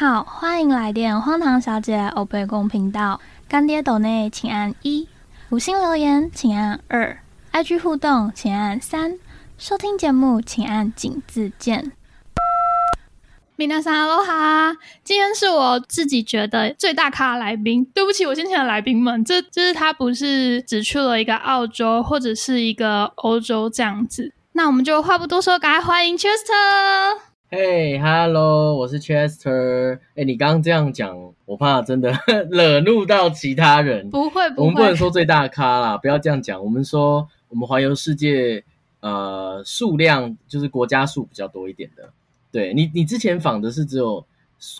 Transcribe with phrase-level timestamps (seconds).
[0.00, 3.20] 好，欢迎来电荒唐小姐欧贝公频道。
[3.46, 5.06] 干爹斗内请按一，
[5.50, 7.18] 五星留言请按二
[7.52, 9.18] ，IG 互动请按三，
[9.58, 11.92] 收听节目请按井字键。
[13.56, 14.74] 米娜桑喽哈，
[15.04, 17.84] 今天是我自己觉得最大咖的来宾。
[17.84, 24.32] 对不起，我先前的来宾们，这就是他不是只去了一个澳洲或者是一个欧洲这样子。
[24.52, 27.29] 那我们就话不多说，赶快欢迎 Chester。
[27.52, 29.98] 嘿，Hello，我是 Chester。
[30.14, 32.16] 哎，你刚刚这样讲，我怕真的
[32.48, 34.08] 惹怒到其他人。
[34.08, 36.62] 不会，不会，我们不能说最大咖啦，不要这样讲。
[36.62, 38.62] 我们说我们环游世界，
[39.00, 42.10] 呃，数量就是国家数比较多一点的。
[42.52, 44.24] 对你，你之前访的是只有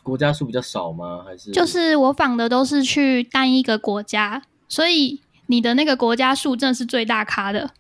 [0.05, 1.25] 国家数比较少吗？
[1.27, 7.71] 还是就是我访的都是去单一个国家，所以你的那个国家数真的是最大咖的。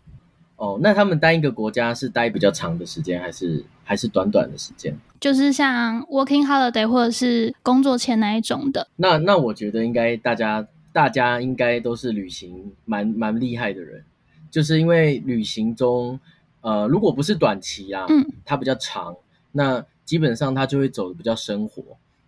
[0.60, 4.94] 哦，那他们待一个国家是待比较长的时间，还是还是短短的时间？
[5.18, 8.86] 就是像 working holiday 或者是工作前那一种的。
[8.96, 14.04] 那那我觉得应该大家大家应该都是旅行蛮蛮厉害的人，
[14.50, 16.20] 就是因为旅行中，
[16.60, 19.16] 呃，如果不是短期啊，嗯，它比较长。
[19.52, 21.82] 那基本上它就会走的比较生活，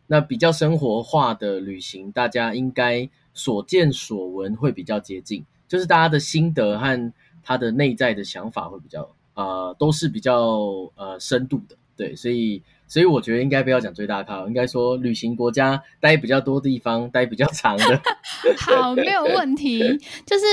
[0.07, 18.01] 那比较生活化的旅行，大家应该所见所闻会比较接近，就是大家的心得和他的内在的想法会比较呃都是比较呃深度的，对，所以所以我觉得应该不要讲最大咖，应该说旅行国家待比较多地方，待比较长的。
[18.59, 19.81] 好，没有问题。
[20.27, 20.45] 就是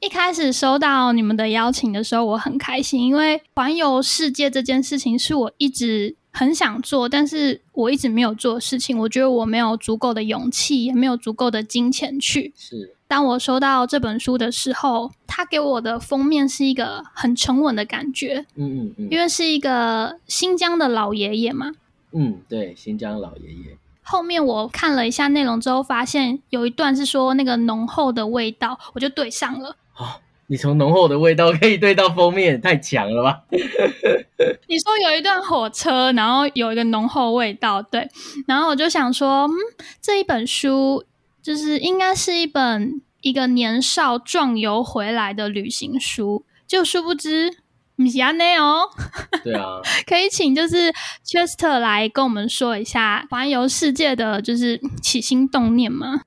[0.00, 6.16] 一开始收到你们的邀请的时候，我很开心，因为环游世界这件事情是我一直。
[6.30, 8.96] 很想做，但是我一直没有做的事情。
[8.96, 12.52] 我觉得我没有足够的勇气，也没有足够的金钱去。
[12.54, 12.94] 是。
[13.08, 18.44] 当我收到这本书的时候，它给我的封面是一个很沉稳的感觉。
[18.54, 19.08] 嗯嗯嗯。
[19.10, 21.72] 因为是一个新疆的老爷爷嘛。
[22.12, 23.76] 嗯，对，新疆老爷爷。
[24.02, 29.76] 后面我看了一下内容之后，发现有一段是说那个浓厚的味道，我就对上了。
[29.96, 30.20] 哦。
[30.50, 33.42] 你从浓厚的味道可以对到封面，太强了吧？
[34.66, 38.08] 你说有一段火车，然后有一个浓厚味道，对。
[38.46, 39.52] 然后我就想说，嗯，
[40.00, 41.04] 这一本书
[41.42, 47.56] 就是应该是一本一个年少壮游回来的旅行书，就殊不知
[47.96, 48.88] 米亚内哦。
[49.42, 50.92] 对啊，可以请就是
[51.24, 56.22] Chester 来跟我们说一下环游世界的就是起心动念吗？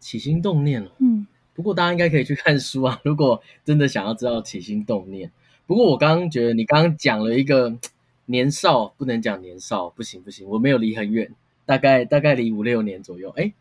[0.00, 1.26] 起心动念了，嗯。
[1.54, 5.30] 不过大家应该可以去看书啊，如果真的想要知道起心动念。
[5.66, 7.76] 不过我刚刚觉得你刚刚讲了一个
[8.24, 11.30] 年少，不能讲年少，不行不行，我没有离很远，
[11.66, 13.28] 大概大概离五六年左右。
[13.36, 13.52] 哎，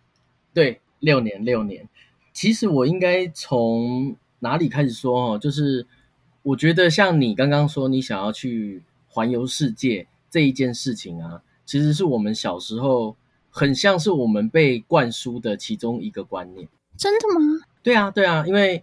[0.53, 1.89] 对，六年六年。
[2.31, 5.37] 其实我应该从哪里开始说哦？
[5.37, 5.85] 就是
[6.43, 13.17] 我觉得像你刚刚说你想要去环游世界这一件事情啊，其实是我们小时候
[13.49, 16.69] 很像是我们被灌输的其中一个观念。
[16.95, 17.65] 真的吗？
[17.83, 18.81] 对啊，对啊，因为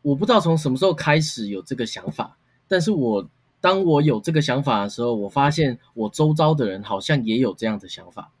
[0.00, 3.28] 我不知道从什么时候开始有这个想法，但是我
[3.60, 8.32] 当我有这个想法的时候，我发现我周遭的人好像也有这样的想法。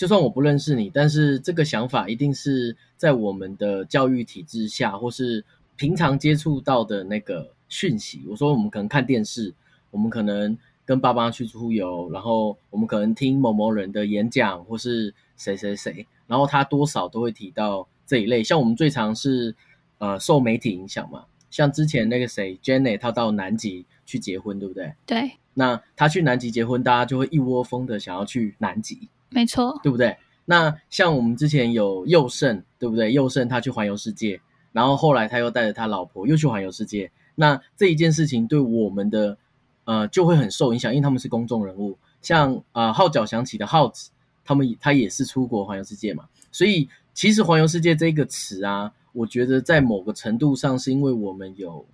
[0.00, 5.44] 就算我不认识你，但是这个想法一定是在我们的教育体制下，或是
[5.76, 8.22] 平常接触到的那个讯息。
[8.26, 9.52] 我说我们可能看电视，
[9.90, 10.56] 我们可能
[10.86, 17.86] 跟爸妈去出游，然后我们可能听某某人的演讲，或是谁谁谁，然后他多少都会提到。
[18.06, 19.54] 这一类，像我们最常是，
[19.98, 21.26] 呃，受媒体影响嘛。
[21.50, 24.94] 像之前那个谁，Jenny，他到南极去结婚，对不对？
[25.04, 25.32] 对。
[25.52, 30.16] 那他去南极结婚，大家就会一窝蜂的想要去南极，没错，对不对？
[30.44, 33.12] 那像我们之前有佑胜，对不对？
[33.12, 34.40] 佑胜他去环游世界，
[34.72, 37.10] 然后后来他又带着他老婆又去环游世界。
[37.34, 39.38] 那这一件事情对我们的，
[39.84, 41.96] 呃，就会很受影响，因为他们是公众人物。
[42.20, 44.10] 像呃号角响起的号子，
[44.44, 46.88] 他们他也是出国环游世界嘛，所以。
[47.12, 51.84] 其实“环游世界”这个词啊，我觉得在某个程度上是因为我们有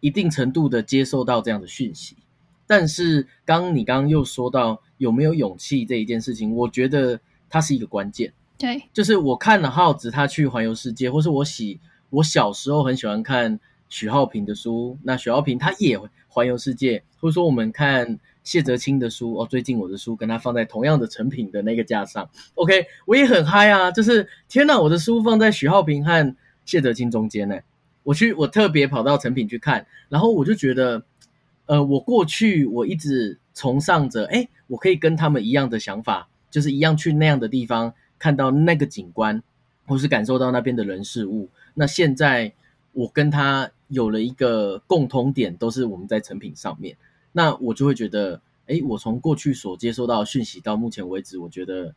[0.00, 2.16] 一定程度的接受到这样的讯息。
[2.72, 7.20] 但是，刚你刚刚又说到有没有勇气这一件事情，我觉得
[7.50, 8.32] 它是一个关键。
[8.56, 11.78] 对，就是我看了耗子他去环游世界，或是我喜
[12.08, 13.60] 我小时候很喜欢看
[13.90, 18.18] 许浩平的书，那许浩平他也环游世界，或者说我们看。
[18.44, 23.92] 谢哲青的书哦，最近我的书跟他放在同样的成品的那个架上，OK，我也很嗨啊！
[23.92, 26.34] 就是天哪，我的书放在许浩平和
[26.64, 27.54] 谢哲青中间呢。
[28.02, 31.04] 我去，我特别跑到成品去看，然后我就觉得，
[31.72, 39.42] 呃，我过去我一直崇尚着，哎，我可以跟他们一样的想法，就是一样去那样的地方看到那个景观，
[39.86, 41.48] 或是感受到那边的人事物。
[41.72, 42.52] 那现在
[42.92, 46.94] 我跟他有了一个共通点，都是我们在成品上面。
[47.32, 51.94] 那我就会觉得，哎，我从过去所接收到讯息到目前为止，我觉得，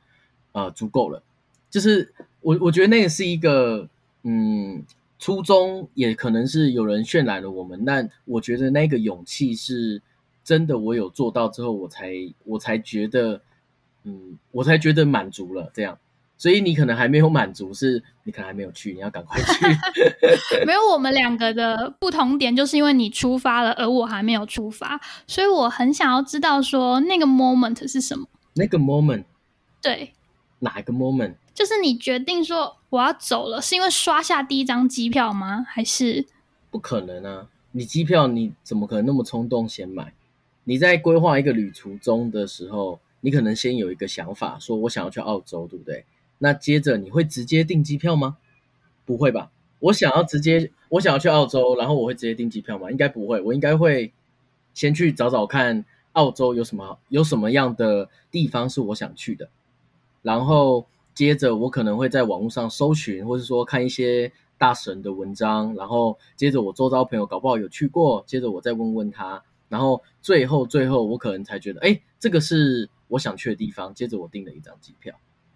[0.54, 1.22] 呃足够了。
[1.70, 3.90] 就是我我觉得那个是一个
[4.24, 4.86] 嗯
[5.18, 10.02] 初衷，也可能是有人渲染了我们，但我觉得那个勇气是
[10.44, 12.14] 真的，我有做到之后，我才
[12.44, 13.42] 我才觉得
[14.04, 15.98] 嗯我才觉得满足了这样。
[16.38, 19.66] 所以你可能还没有满足，是你可能还没有去，你要赶快去。
[20.68, 28.28] 没有，我们两个的不同点就是因为你出发了，而我还没有出发，所以我很想要知道说那个 moment 是什么。
[28.54, 29.24] 那个 moment，
[29.82, 30.12] 对，
[30.60, 31.36] 哪一个 moment？
[31.56, 35.66] 就是你决定说我要走了，是因为刷下第一张机票吗？
[35.68, 36.26] 还是
[36.70, 37.48] 不可能啊？
[37.72, 40.14] 你机票你怎么可能那么冲动先买？
[40.66, 46.06] 你在规划一个旅途中的时候，你可能先有一个想法，说我想要去澳洲，对不对？
[46.40, 48.38] 那接着你会直接订机票吗？
[49.06, 49.50] 不会吧？
[49.80, 52.92] 我想要直接，我想要去澳洲，然后我会直接订机票吗？
[52.92, 54.12] 应该不会，我应该会
[54.74, 59.48] 先去找找看澳洲有什么有什么样的地方是我想去的，
[60.22, 75.16] 然后接着我可能会在网络上搜寻，或者说看一些大神的文章，然后接着我周遭朋友搞不好有去过，接着我再问问他，然后最后最后我可能才觉得，哎，这个是我想去的地方，接着我订了一张机票。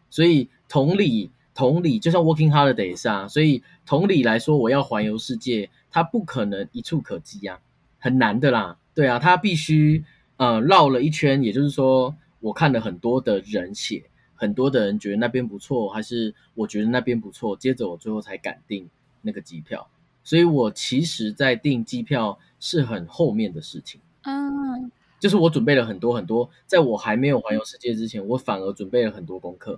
[0.10, 7.60] 所以同理，同理，就像 Working Holidays 啊，所以同理来说，我要环游世界，它不可能一触可及啊，
[8.00, 8.78] 很难的啦。
[8.96, 10.04] 对啊，它必须
[10.38, 14.10] 呃绕了一圈，也就是说，我看了很多的人写，
[14.40, 18.90] 很多的人觉得那边不错，还是我觉得那边不错，接着我最后才敢订
[19.22, 19.86] 那个机票。
[20.24, 24.00] 所以我其实，在订机票是很后面的事情。
[24.24, 24.90] 嗯，
[25.20, 29.78] 就是我准备了很多很多，在我还没有环游世界之前，我反而准备了很多功课。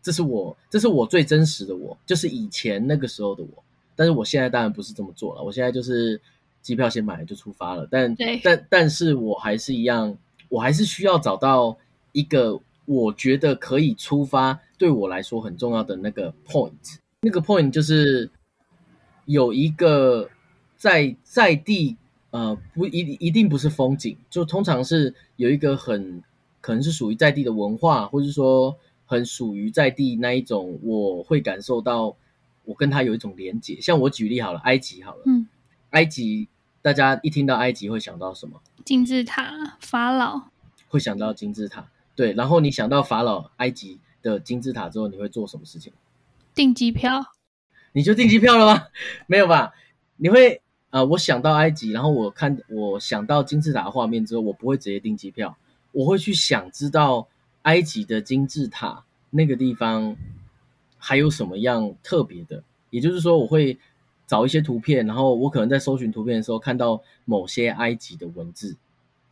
[0.00, 3.62] 这是我，这是我最真实的我，就是以前那个时候的我。
[3.96, 6.20] 但是我现在当然不是这么做了，我现在就是
[6.62, 7.88] 机票先买了就出发了。
[7.90, 8.14] 但
[8.44, 10.16] 但但是我还是一样，
[10.48, 11.76] 我还是需要找到
[12.12, 16.98] 一个我觉得可以出发，对我来说很重要的那个 point。
[17.20, 18.28] 那个 point 就是
[19.26, 20.28] 有一个
[20.76, 21.96] 在在地，
[22.30, 26.22] 呃，不一一定不是风景，就通常是有一个很
[26.60, 28.76] 可能是属于在地的文化，或者说。
[29.10, 32.14] 很属于在地那一种，我会感受到
[32.66, 33.80] 我跟他有一种连结。
[33.80, 35.48] 像我举例好了，埃及好了，嗯，
[35.92, 36.46] 埃及
[36.82, 38.60] 大家一听到埃及会想到什么？
[38.84, 40.50] 金字塔、法老，
[40.88, 41.88] 会想到金字塔。
[42.18, 45.92] 对，然后你想到法老、埃及的金字塔之后，你会做什么事情？
[46.52, 47.24] 订机票？
[47.92, 48.86] 你就订机票了吗？
[49.28, 49.72] 没有吧？
[50.16, 50.60] 你会
[50.90, 55.56] 呃，我想到埃及，然后我看我想到金字塔的画面之后，我不会直接订机票，
[55.92, 57.28] 我会去想知道。
[57.62, 60.16] 埃及的金字塔那个地方
[60.96, 62.62] 还有什么样特别的？
[62.88, 63.78] 也就是说，我会
[64.26, 68.74] 找一些图片，然后我可能在搜寻图片的时候看到某些埃及的文字。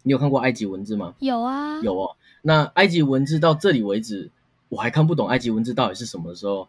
[0.02, 1.14] 你有看过埃及文字吗？
[1.20, 2.16] 有啊，有哦。
[2.46, 4.30] 那埃及文字到这里为止，
[4.68, 6.68] 我还看不懂埃及文字到底是什么时候，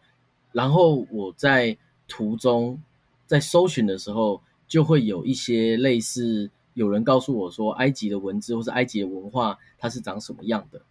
[0.51, 1.77] 然后我在
[2.07, 2.81] 途中
[3.27, 10.81] 在搜寻的时候，就会有一些类似有人告诉我说，埃及的文字或是埃及的文化它是长什么样的。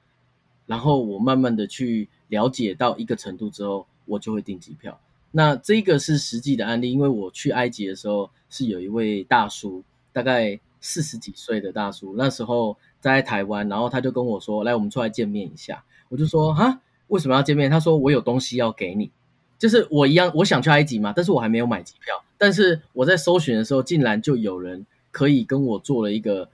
[0.66, 5.00] 然后我慢慢的去了解到一个程度之后，我就会订机票。
[5.32, 9.82] 那这个是实际的案例，因为我去埃及的时候是有一位大叔，
[10.12, 12.76] 大概四十几岁的大叔，那时候
[13.14, 19.10] 在台湾，然后他就跟我说：“来，我们出来见面一下。”我就说：“哈，为什么要见面？”他说：“我有东西要给你，
[19.58, 22.24] 就是我一样，我想去埃及嘛，但是我还没有买机票。
[22.38, 26.48] 但是我在搜寻的时候，竟然就有人可以跟我做了一个，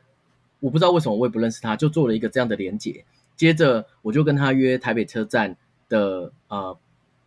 [0.60, 3.04] 我不知道为什么，我也不认识他，就做了一个这样的连接。”
[3.34, 5.56] 接着我就跟他约台北车站
[5.88, 6.76] 的呃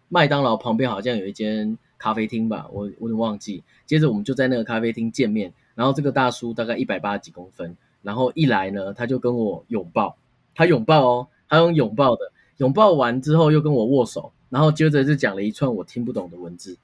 [0.08, 3.63] 麦当劳旁边好像有一间咖啡厅吧，我我有忘记。
[3.86, 10.15] 接着我们就在那个咖啡厅见面，然后这个大叔大概一百八十几公分，然后一来呢他就跟我拥抱，
[10.53, 16.77] 他拥抱哦，他用拥抱的，拥抱完之后又跟我握手，然后接着就讲了一串我听不懂的文字，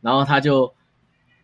[0.00, 0.72] 然后他就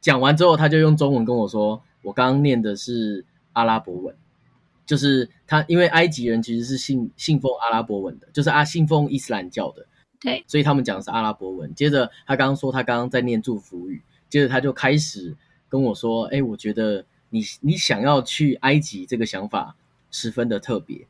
[0.00, 4.16] 讲完之后他就用中文跟我说，我刚刚念的是阿拉伯文。
[4.86, 9.84] 就是他，因为埃及人其实是信信奉阿拉伯文的，就是啊信奉伊斯兰教的，
[10.18, 11.74] 对，所以他们讲的是阿拉伯文。
[11.74, 15.36] 接着他刚刚说他刚刚在念祝福语，接着他就开始
[15.68, 19.76] 跟我说：“哎，我觉得你你想要去埃及这个想法
[20.10, 21.06] 十分的特别。”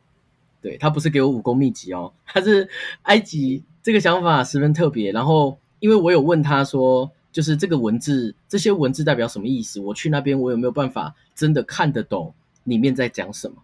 [0.61, 2.69] 对他不是给我武功秘籍哦，他是
[3.03, 5.13] 埃及这个想法十分特别。
[5.13, 9.79] 然后因为我有问他说，就是这个文字这些文字代表什么意思？
[9.79, 12.35] 我去那边我有没有办法真的看得懂
[12.65, 13.63] 里面在讲什么？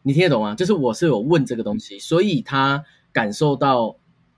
[0.00, 0.54] 你听得懂吗？
[0.54, 2.82] 就是我是有问这个东西，所以他
[3.12, 3.94] 感受到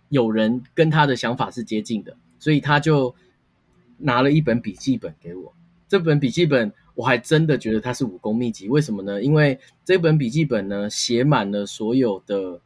[0.08, 3.14] 有人跟他的想法是接近的，所以他就
[3.98, 5.54] 拿了一本笔记本给我。
[5.88, 9.22] 这本笔记本我还真的觉得它是武功秘籍，为什么呢？
[9.22, 12.60] 因为这本笔记本呢写满了所有的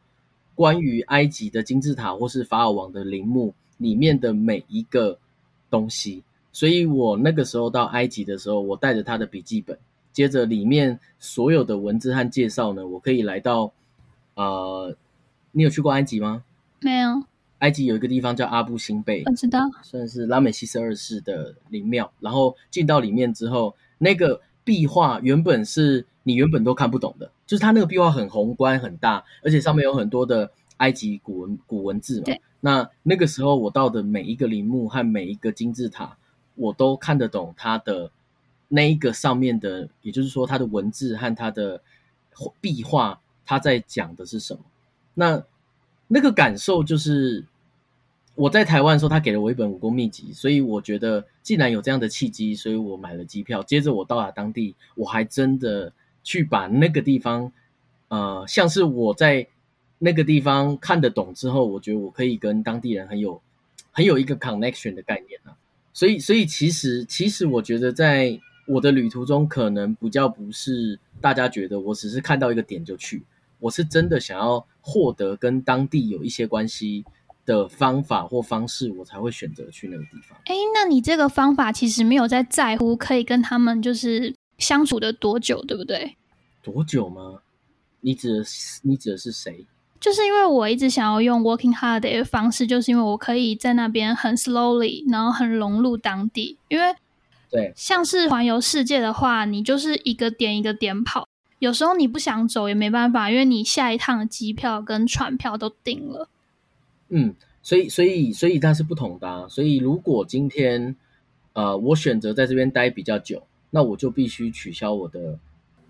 [0.53, 5.17] 关于埃及的金字塔或是法老王的陵墓里面的每一个
[5.69, 6.21] 东西。
[6.51, 9.79] 所以我那个时候到埃及的时候，我带着他的笔记本，
[10.11, 13.71] 接着里面所有的文字和介绍呢，我可以来到，
[14.33, 14.93] 呃，
[15.53, 16.43] 你有去过埃及吗？
[16.81, 17.23] 没有，
[17.59, 19.61] 埃及有一个地方叫阿布辛贝我，知道。
[19.81, 22.11] 算是拉美西斯二世的陵庙。
[22.19, 23.73] 然后进到里面之后，
[24.05, 32.39] 那个壁画原本是你原本都看不懂的，就是它那个壁画很宏观很大，而且上面有很多的埃及古文古文字嘛对。
[32.61, 36.15] 那那个时候我到的每一个陵墓和每一个金字塔，
[36.53, 38.11] 我都看得懂它的
[38.67, 41.81] 那一个上面的，也就是说它的文字和它的
[42.61, 44.59] 壁画，它在讲的是什么。
[45.15, 45.43] 那
[46.07, 47.43] 那个感受就是
[48.35, 53.63] 我在台湾的时候，他给了我一本武功秘籍，所以我觉得既然有这样的契机，所以我买了机票。
[53.63, 57.51] 接着我到达当地，我还真的去把那个地方，
[58.09, 59.47] 呃，像是我在
[59.99, 63.41] 那个地方看得懂之后，我觉得我可以跟当地人很有
[63.91, 65.55] 很有一个 connection 的概念啊。
[65.93, 68.37] 所以，所以其实其实我觉得在
[68.67, 73.23] 我的旅途中，可能比较不是大家觉得我只是看到一个点就去，
[73.59, 77.05] 我是真的想要获得跟当地有一些关系
[77.45, 80.37] 的方法或方式，我才会选择去那个地方。
[80.45, 86.15] 哎，那你这个方法其实没有在在乎可以跟他们就是相处的多久，对不对？
[86.63, 87.41] 多久吗？
[88.01, 89.65] 你指的是你指的是谁？
[89.99, 96.57] 就是因为我一直想要用 working holiday 的方式，就是因为我可以在那边很 slowly，然后很融入当地。
[96.67, 96.95] 因为
[97.49, 101.27] 对，像是环游世界的话，你就是一个点一个点跑，
[101.59, 106.29] 有时候你不想走也没办法，因为你下一趟的机票跟船票都定了。
[107.09, 109.47] 嗯，所以所以所以它是不同的、啊。
[109.47, 110.95] 所以如果今天
[111.53, 115.37] 呃我选择在这边待比较久，那我就必须取消我的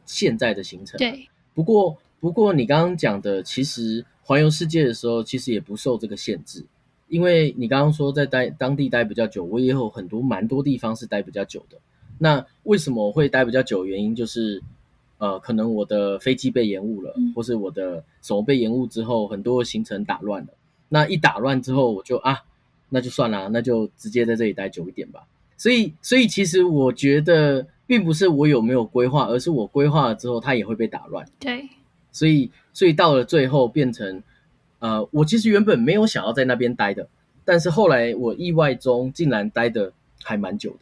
[0.06, 0.98] 现在的行程。
[0.98, 6.66] 对，不过，不过你刚刚讲的，其实环游世界的时候，其实也不受这个限制，
[7.08, 11.78] 因为你刚刚说在待当地待比较久，我也有很多蛮多地方是待比较久的。
[12.18, 13.86] 那为什么我会待比较久？
[13.86, 14.62] 原因就是，
[15.18, 20.50] 呃，可能我的飞机被延误了，嗯或是我的什么被延误之后，很多行程打乱了。
[20.96, 22.42] 那一打乱之后，我就啊，
[22.88, 25.28] 那就算了，那就直接在这里待久一点吧。
[25.58, 31.28] 所以，所以其实我觉得，并不是我有没有规划，而是我规划了之后，它也会被打乱。
[31.38, 31.68] 对，
[32.14, 34.24] 所以，所以到了最后变成，
[34.80, 37.10] 呃，我其实原本没有想要在那边待的，
[37.44, 39.92] 但是后来我意外中竟然待的
[40.24, 40.80] 还蛮久的，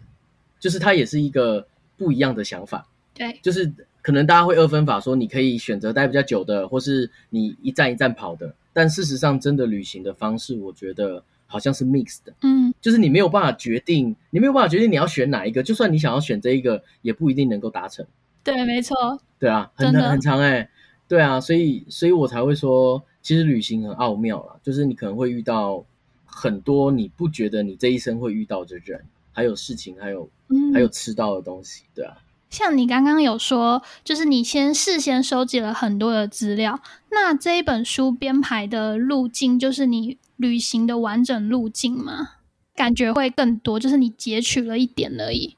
[0.59, 1.65] 就是它也是一个
[1.97, 12.33] 不一样的想法，对，就是可能大家会二分法说，你可以选择待比较久的，或是你一站一站跑的，但事实上真的旅行的方式，我觉得好像是 mixed 的。
[12.41, 18.05] 嗯，就是你没有办法决定，你没有办法决定你要选哪一个，就算你想要选这一个，也不一定能够达成。
[18.43, 18.95] 对，没错，
[19.39, 20.69] 对啊，很很很长哎、
[21.07, 25.85] 对啊，所以所以我才会说，其实旅行很奥妙啦，就是你可能会遇到
[26.25, 32.17] 很多你不觉得你这一生会遇到的人，还有事情，还有嗯，还有吃到的东西，对啊，
[32.53, 36.79] 像你刚刚有说，就是你先事先收集了很多的资料，
[37.09, 42.33] 那这一本书编排的路径就是你旅行的完整路径吗？
[42.75, 45.57] 感觉会更多，就是你截取了一点而已。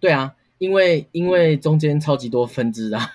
[0.00, 3.12] 对啊，因为因为中间超级多分支啊，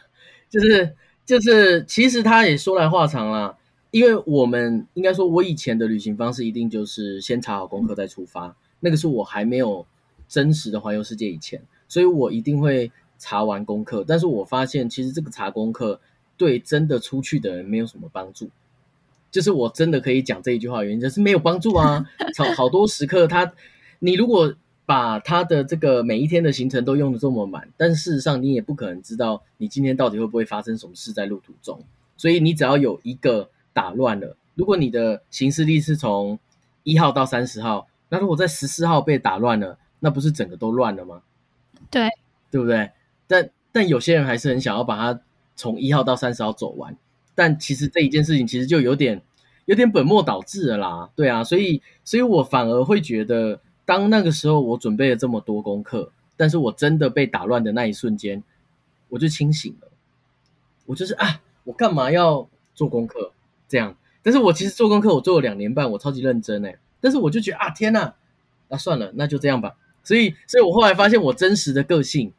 [0.49, 0.95] 就 是
[1.25, 3.57] 就是，其实他也说来话长啦。
[3.91, 9.85] 因为我们应该说，我以前的旅行方式一定就是先查好功课再出发，那个是我还没有
[10.29, 14.05] 真实的环游世界以前，所以我一定会查完功课。
[14.07, 15.99] 但是我发现，其实这个查功课
[16.37, 18.49] 对真的出去的人没有什么帮助。
[19.31, 22.05] 就是我真的可以讲这一句话原因，就是没有帮助啊。
[22.37, 23.51] 好好多时刻他，
[23.99, 24.55] 你如果
[24.85, 31.79] 把他的这个每一天的行程都用的这么满，但事实上你也不可能知道你今天到底会不会发生什么事在路途中。
[32.17, 36.39] 所以你只要有一个打乱了，如果你的行事历是从
[36.83, 41.21] 一号到三十号，那如果在十四号被打乱了，那不是整个都乱了吗？
[41.89, 42.09] 对，
[42.51, 42.91] 对不对？
[43.27, 45.21] 但但有些人还是很想要把它
[45.55, 46.97] 从一号到三十号走完，
[47.35, 49.21] 但其实这一件事情其实就有点
[49.65, 58.43] 有点本末倒置了啦，对啊，所以所以我反而会觉得，当那个时候我准备了这么多功课，但是我真的被打乱的那一瞬间，
[59.09, 59.89] 我就清醒了，
[60.85, 63.31] 我就是啊，我干嘛要做功课
[63.67, 63.95] 这样？
[64.21, 68.13] 但是我其实做功课我做了两年半，我超级认真哎，但是我就觉得啊，天呐，
[68.67, 69.75] 那算了，那就这样吧。
[70.09, 72.33] 所以，所以我后来发现我真实的个性，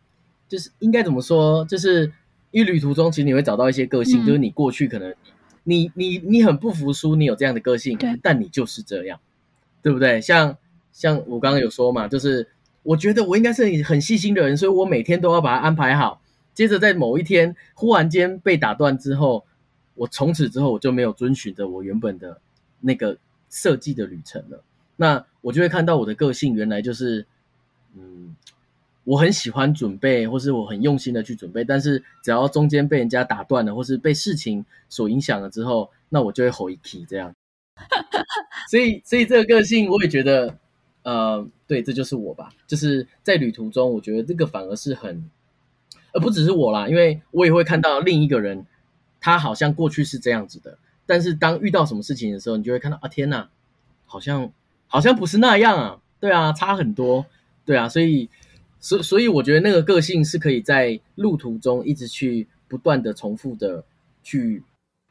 [0.49, 2.13] 就是应该怎么说，就是
[2.51, 5.15] 因为旅途中其实你会找到一些个性，嗯就是你过去可能
[5.63, 9.21] 你你你很不服输，你有这样的个性对，但你就是这样，
[9.83, 10.21] 对不对？
[10.21, 10.59] 像
[10.93, 12.49] 像我刚刚有说嘛，就是
[12.83, 16.21] 我觉得我应该是很细心的人，所以我每天都要把它安排好。
[16.53, 19.45] 接着在某一天忽然间被打断之后，
[19.95, 22.41] 我从此之后我就没有遵循着我原本的
[22.81, 23.17] 那个
[23.49, 24.65] 设计的旅程了。
[24.97, 27.25] 那我就会看到我的个性原来就是，
[27.97, 28.37] 嗯，
[29.05, 37.35] 我很喜欢准备，或是我很用心的去准备，但是只要中间被人家打断了，或是被事情所影响了之后，那我就会吼一 k 这样。
[38.71, 40.55] 所以，所以这个个性我也觉得，
[41.03, 42.51] 呃，对，这就是我吧。
[42.67, 45.31] 就是在旅途中，我觉得这个反而是很，
[46.13, 48.67] 呃不只是我啦，因为我也会看到另一个人，
[49.19, 53.49] 他好像过去是这样子的，但是当遇到什么事情的时候，你就会看到啊，天哪，
[54.05, 54.53] 好像
[54.87, 57.25] 好像不是那样啊，对啊，差很多，
[57.71, 58.29] 对啊，所以，
[58.81, 63.85] 所所以我觉得那个个性是可以在路途中一直去不断的重复的
[64.25, 64.61] 去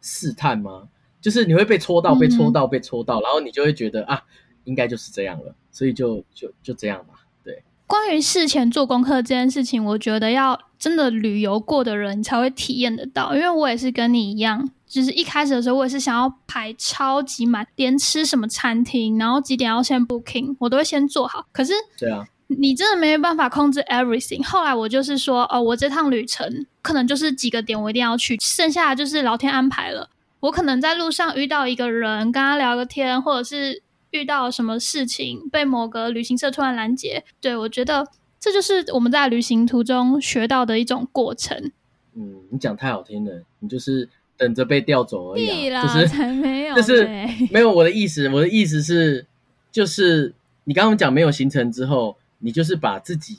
[0.02, 0.90] 试探吗？
[1.22, 4.22] 就是你会被戳到，被戳到，被戳到，然后你就会觉得啊，
[4.66, 7.26] 应该就是这样了，所以就就就这样吧。
[7.46, 13.34] 对，关于事前做功课这件事情，我觉得要真的旅游过的人才会体验得到。
[13.34, 21.46] 因为我也是跟你一样，就是一开始的时候，我也是想要排超级满，连吃什么餐厅，然后几点要先 booking，我都会先做好。
[21.52, 22.26] 可是，对啊，
[22.58, 24.44] 你真的没办法控制 everything。
[24.44, 30.10] 后来我就是说，哦，我这趟旅程可能就是几个点我一定要去，剩下的就是老天安排了。
[30.40, 37.24] 我可能在路上遇到一个人，跟他聊个天，或者是遇到什么事情，被某个旅行社突然拦截。
[37.40, 38.08] 对我觉得
[38.40, 41.72] 这就是我们在旅行途中学到的一种过程。
[42.16, 47.08] 嗯，你讲太好听了，你就是等着被调走而已、就是才没有， 就是
[47.52, 49.28] 没有我的意思，我的意思是，
[49.72, 53.38] 就是你刚刚讲没有行程之后，你就是把自己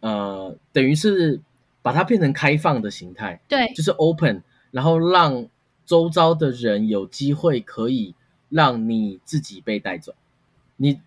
[0.00, 1.40] 呃，等于是
[1.82, 5.46] 把它变成开放的形态，对就是 open，然后让
[5.84, 8.14] 周遭的人有机会可以
[8.48, 10.14] 让你自己被带走。
[10.76, 11.00] 你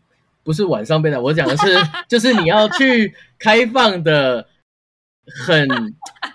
[0.44, 1.76] 不是晚上被带，我讲的是，
[2.08, 4.48] 就是你要去开放的，
[5.46, 5.68] 很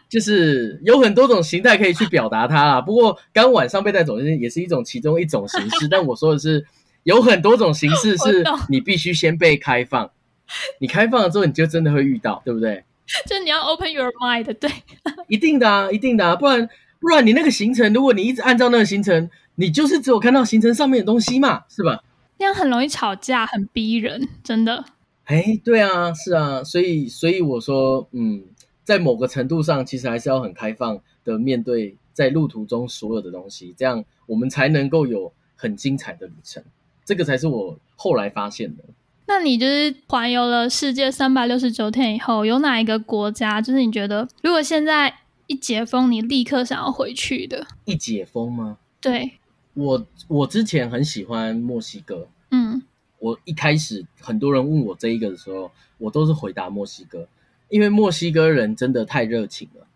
[0.09, 2.81] 就是有很多种形态可以去表达它啦。
[2.81, 6.67] 不过刚晚上被带走也是一种其中一种形式，但我说的是
[7.05, 10.11] 有很多种形式 是你必须先被开放，
[10.81, 12.85] 你开放了之后你就真的会遇到，对不对？
[13.27, 14.71] 就你要 open your mind，对，
[15.29, 16.69] 一定的啊，一定的啊，不然
[17.01, 22.05] 不然你那个行程，如果你一直按照那个行程，你就是只有看到行程上面的东西嘛，是吧？
[22.39, 24.85] 那样很容易吵架，很逼人，真的。
[25.25, 28.45] 哎，对啊，是啊，所以所以我说，嗯，
[28.85, 36.63] 在某个程度上，其实还是要很开放的面对在路途中所有的东西，这样我们才能够有很精彩的旅程。
[37.05, 38.85] 这个才是我后来发现的。
[39.31, 45.15] 那你就是环游了世界三百六十九天以后，有哪一个国家，就是你觉得如果现在
[45.47, 47.65] 一解封，你立刻想要回去的？
[47.85, 48.79] 一解封吗？
[49.01, 49.35] 对，
[49.75, 52.83] 我我之前很喜欢墨西哥，嗯，
[53.21, 57.29] 我一开始很多人问我这一个的时候，我都是回答墨西哥，
[57.69, 59.87] 因为墨西哥人真的太热情了，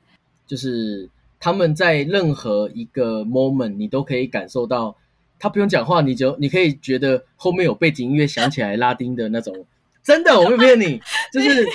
[0.47, 4.97] 就是他们在任何一个 moment 你都可以感受到，
[5.44, 9.54] 他不用讲话，你就你可以觉得后面有背景音乐响起来拉丁的那种，
[10.02, 11.68] 真的我没有骗你， 就是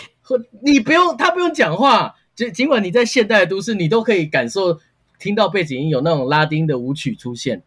[0.64, 4.80] 你不用他不用讲话，就尽管你在现代的都市，你都可以感受
[5.20, 7.62] 听到背景音有那种拉丁的舞曲出现。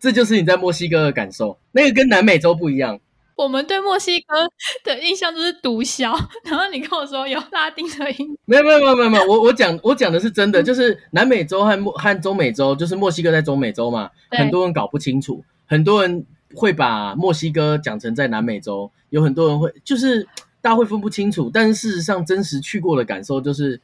[0.00, 2.98] 这就是你在墨西哥的感受，那个跟南美洲不一样。
[3.36, 4.48] 我们对墨西哥
[4.84, 6.02] 的印象就是毒枭，
[6.44, 20.22] 然后你跟我说有拉丁的音， 没有没有没有没有没有，我我讲我讲的是真的， 就是南美洲和墨和中美洲，就是墨西哥在中美洲嘛，很多人搞不清楚，很多人会把墨西哥讲成在南美洲，有很多人会就是
[20.60, 23.80] 大家会分不清楚，但是事实上真实去过的感受就是，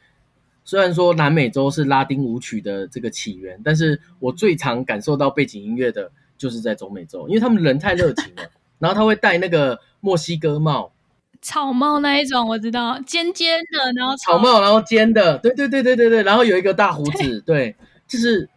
[0.65, 8.43] 虽然说南美洲是拉丁舞曲的这个起源，但是我最常感受到背景音乐的就是在中美洲，因为他们人太热情了，
[8.79, 10.93] 然后他会戴那个墨西哥帽。
[11.41, 17.77] 草帽那一种，我知道，尖尖的，然后草帽，然后尖的，对对对对对对，然后有一个大胡子，对，
[18.09, 18.49] 就是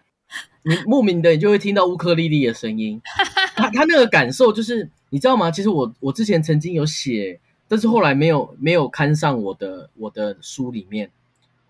[0.63, 2.99] 你 莫名的你就会听到乌克丽丽的声音，
[3.55, 5.51] 他他那个感受就是你知道吗？
[5.51, 11.11] 其实我我之前曾经有写，但是后来没有没有刊上我的我的书里面，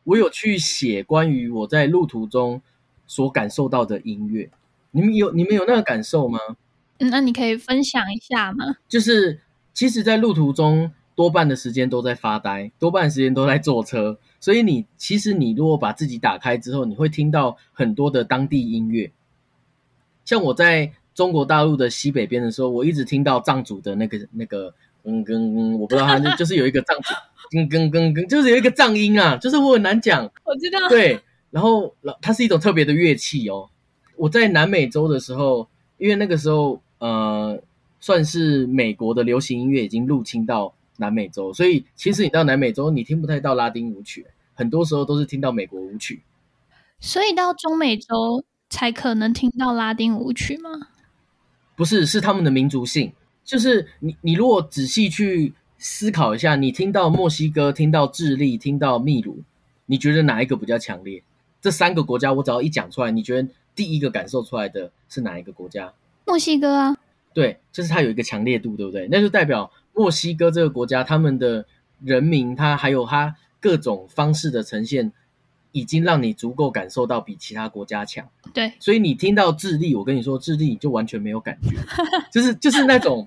[0.06, 2.62] 我有去写关于我在路途中
[3.06, 4.50] 所感受到的音乐，
[4.92, 6.40] 你们有你们有那个感受吗？
[7.02, 8.76] 嗯，那你可以分享一下吗？
[8.88, 9.42] 就是
[9.74, 19.12] 其实，在路途中多半的时间都在发呆，多半的时间都在坐车，所以你其实你如果把自己打开之后，你会听到很多的当地音乐。
[20.24, 27.14] 像我在中国大陆的西北边的时候，我一直听到藏族的那个那个嗯跟嗯，我不知道他就就是有一个藏族
[27.50, 30.24] 跟跟跟跟，就是有一个藏音啊，就是我很难讲。
[30.44, 33.70] 我知道，对，然后它是一种特别的乐器哦。
[34.16, 37.60] 我在南美洲的时候，因为那个时候呃，
[38.00, 46.22] 算是美国的流行音乐已经入侵到南美洲，所以其实你到南美洲，你听不太到拉丁舞曲，很多时候都是听到美国舞曲。
[47.00, 50.70] 所以到中美洲才可能听到拉丁舞曲吗？
[51.76, 53.12] 不是，是他们的民族性。
[53.44, 59.40] 就是你，你如果仔细去思考一下，你听到墨西哥、听到智利、听到秘鲁，
[59.88, 61.24] 你觉得哪一个比较强烈？
[61.60, 65.92] 这三个国家，我只要一讲出来，你觉得第一个感受出来的是哪一个国家？
[66.26, 66.98] 墨西哥啊，
[67.34, 69.08] 对，就是它有一个强烈度，对不对？
[69.12, 71.66] 那就代表墨西哥这个国家，他们的
[72.04, 75.12] 人民，他还有他各种方式的呈现。
[75.74, 81.78] 已经让你足够感受到比其他国家强，对，所以你听到智利，我跟你说，智利你就完全没有感觉，
[82.30, 83.26] 就是就是那种，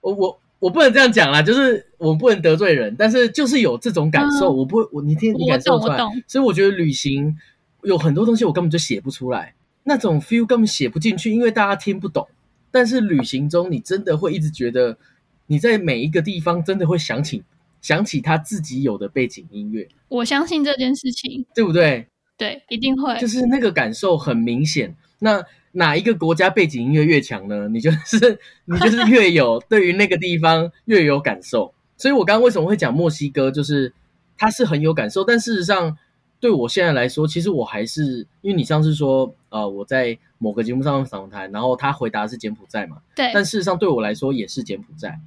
[0.00, 7.36] 我我我不能这样讲啦，就是我不能得罪人，但是就是有这种感受，我不会，我你听你感受出来，所以我觉得旅行
[7.82, 9.52] 有很多东西我根本就写不出来，
[9.84, 12.28] 那种 feel 根本写不进去，因为大家听不懂，
[12.70, 14.98] 但是旅行中你真的会一直觉得
[15.46, 17.42] 你在每一个地方真的会想起。
[17.80, 22.06] 想起他自己有的背景音乐，我相信这件事情，对不对？
[22.38, 24.94] 对，一定会，就是那个感受很明显。
[25.18, 27.66] 那哪一个国家背景音乐越强呢？
[27.66, 31.74] 你就是 你就是越有 对于那个地方越有感受。
[31.96, 33.92] 所以我刚刚为什么会讲墨西哥，就是
[34.38, 35.24] 它是很有感受。
[35.24, 35.98] 但事实上，
[36.42, 43.30] 对我现在来说，其实我还是因为你上次说，呃，我在某个节目上访谈，然后他回答是柬埔寨嘛，对。
[43.32, 45.20] 但事实上对我来说也是柬埔寨。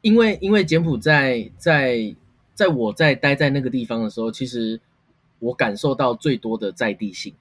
[0.00, 2.14] 因为因为柬埔寨在
[2.54, 4.80] 在我在待在那个地方的时候，其实
[5.40, 7.34] 我感受到最多的在地性。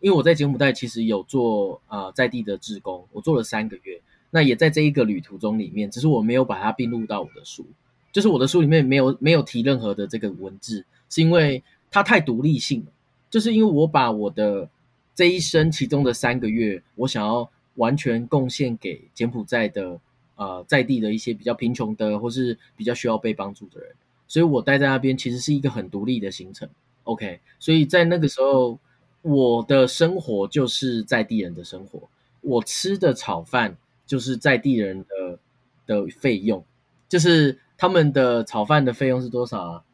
[0.00, 4.00] 因为我在柬埔寨其实有做啊在地的志工，我做了三个月。
[4.30, 7.66] 那也在这一个旅途中里面，只是我没有把它并入到我的书，
[8.10, 12.92] 就是我的书里面没有没有提任何的这个文字，是因为它太独立性了。
[13.28, 14.68] 就是因为我把我的
[15.14, 20.00] 这一生其中的三个月，我想要完全贡献给柬埔寨的。
[20.36, 23.90] 呃，在地的一些比较贫穷的，或是比较需要被帮助的人，
[24.26, 26.66] 所以我待在那边其实是一个很独立的行程。
[27.02, 28.78] OK，所以在那个时候，
[29.20, 32.08] 我的生活就是在地人的生活，
[32.40, 33.76] 我吃的炒饭
[34.06, 35.38] 就是在地人的
[35.84, 36.64] 的费用，
[37.06, 39.84] 就是他们的炒饭的费用是多少啊？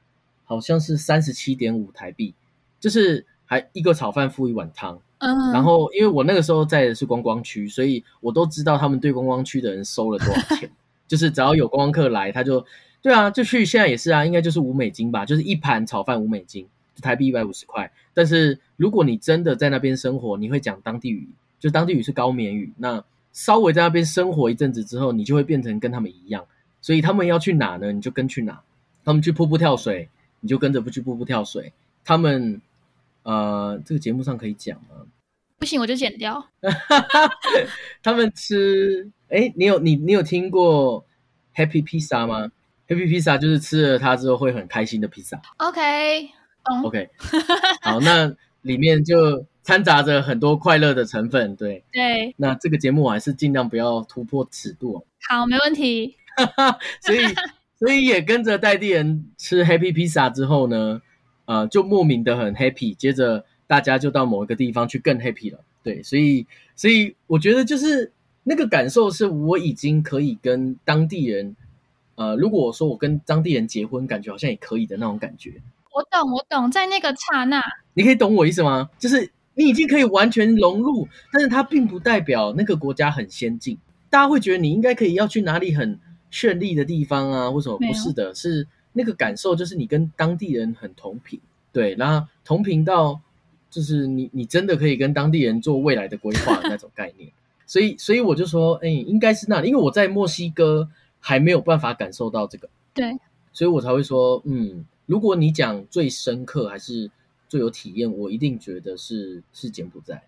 [0.47, 2.35] 好像是三十七点五台币，
[2.81, 4.99] 就是还一个炒饭付一碗汤。
[5.19, 10.71] 嗯，然后因为我那个时候在的是观光区，所以我都知道他们对观光区的人收了多少钱。
[11.07, 12.65] 就是只要有观光客来，他就
[13.01, 16.67] 对啊，就去现在也是啊，应该就是五美金吧，就是一盘炒饭五美金，
[17.01, 17.91] 台币一百五十块。
[18.13, 21.29] 但是如果你真的在那边生活，你会讲当地语，
[21.61, 26.45] 就当地语是高棉语，那稍微在那边生活一阵子之后，你就会变成跟他们一样。
[26.83, 28.61] 所以他们要去哪呢，你就跟去哪。
[29.05, 30.09] 他们去瀑布跳水，
[30.47, 31.73] 你就跟着不去瀑布跳水。
[32.05, 32.63] 他们。
[33.29, 35.05] 呃，这个节目上可以讲吗？
[35.59, 36.49] 不行，我就剪掉。
[38.01, 41.05] 他们吃，哎，你有你你有听过
[41.53, 42.53] Happy Pizza 吗
[42.87, 45.43] ？Happy Pizza 就是吃了它之后会很开心的披萨。
[45.57, 47.11] OK，OK，
[47.83, 48.33] 好，那
[48.63, 52.33] 里面就掺杂着很多快乐的成分，对 对。
[52.37, 55.05] 那这个节目我还是尽量不要突破尺度。
[55.29, 56.15] 好，没问题。
[57.03, 57.25] 所以，
[57.79, 61.03] 所以也跟着代地人吃 Happy Pizza 之后呢？
[61.49, 68.11] 呃，就莫名的很 happy，接着大家就到某一个地方去更 happy 了，对，所以所以我觉得就是
[68.43, 71.55] 那个感受是我已经可以跟当地人，
[72.17, 75.53] 呃，如果我说我跟当地人结婚，感觉好像也可以的那种感觉。
[75.95, 77.63] 我懂，我懂，在那个刹那，
[77.95, 78.91] 你可以懂我意思吗？
[78.99, 83.79] 就是你已经可以完全融入，但是它并不代表那个国家很先进，
[84.11, 86.01] 大家会觉得你应该可以要去哪里很
[86.37, 87.79] 绚丽的地方啊，或什么？
[87.79, 88.67] 不是的，是。
[88.99, 91.39] 那个感受就是你跟当地人很同频，
[91.71, 93.21] 对，然后同频到
[93.69, 97.31] 就是你你真的可以跟当地人做未来的规划那种概念，
[97.67, 100.89] 所以所以我就说，哎，应该是那，因为我在墨西哥
[101.21, 103.15] 还没有办法感受到这个，对，
[103.53, 107.11] 所以我才会说，嗯，如果你讲最深刻还是
[107.51, 110.23] 最有体验，我一定觉得是是柬埔寨。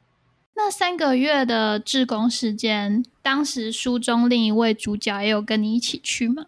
[0.60, 6.44] 那三个月的志工时间，当时书中另一位主角也有跟你一起去吗？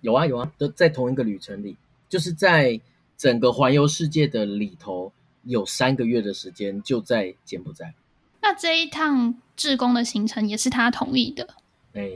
[0.00, 1.76] 有啊有啊，都在同一个旅程里，
[2.08, 2.80] 就是在
[3.18, 5.12] 整个环游世界的里头，
[5.44, 7.92] 有三个月的时间就在柬埔寨。
[8.40, 11.46] 那这一趟志工的行程也是他同意的？
[11.92, 12.10] 哎，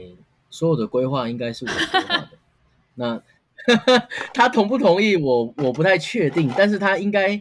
[0.49, 2.29] 所有的规划应该是我规划的。
[2.95, 3.21] 那
[4.33, 7.39] 他同不同意我，我不太确定，但是他应该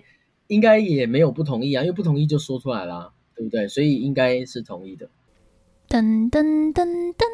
[0.49, 3.69] 应该也没有不同意啊，因为不同意就说出来啦，对不对？
[3.69, 5.09] 所以应该是同意的。
[5.89, 7.25] 噔噔噔噔。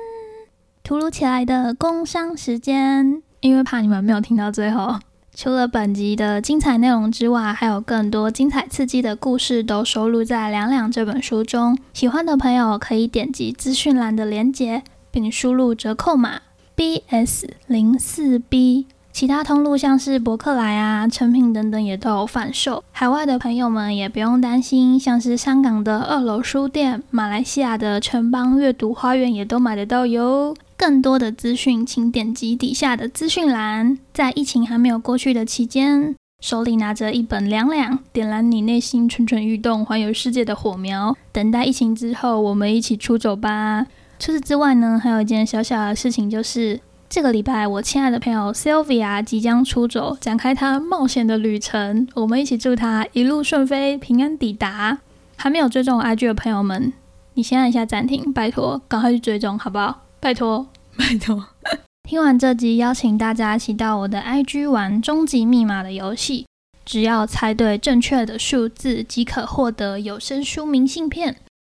[0.82, 4.98] 突如其来的工商时间，因为怕你们没有听到最后。
[5.34, 11.78] 除了本集的精彩内容之外，还有更多精彩刺激的故事都收录在《两两》这本书中。
[11.94, 16.42] 喜欢的朋友可以点击资讯栏的链接，并输入折扣码
[16.74, 22.82] B S 零四 B 其他通路像是博客来啊、成品等等也都有贩售。
[22.92, 30.54] 海外的朋友们也不用担心，像是香港的二楼书店、马来西亚的城邦阅读花园也都买得到哟。
[30.76, 33.98] 更多的资讯，请点击底下的资讯栏。
[34.12, 43.86] 在疫情还没有过去的期间，手里拿着一本两两，点燃你内心蠢蠢欲动、环游世界的火苗，等待疫情之后，我们一起出走吧。
[44.18, 46.80] 除此之外呢，还有一件小小的事情，就是
[47.12, 52.08] 这个礼拜我亲爱的朋友 Sylvia 即将出走，展开她冒险的旅程。
[52.14, 54.96] 我们一起祝她一路顺飞，平安抵达。
[55.36, 56.90] 还没有追踪我 IG 的朋友们，
[57.34, 60.06] 你先按一下暂停，拜托，赶快去追踪好不好？
[60.20, 60.66] 拜托。
[60.96, 61.48] 拜托，
[62.08, 66.46] 听完这集，邀请大家一起到我的 IG 玩终极密码的游戏，
[66.86, 71.36] 只要猜对正确的数字，即可获得有声书明信片，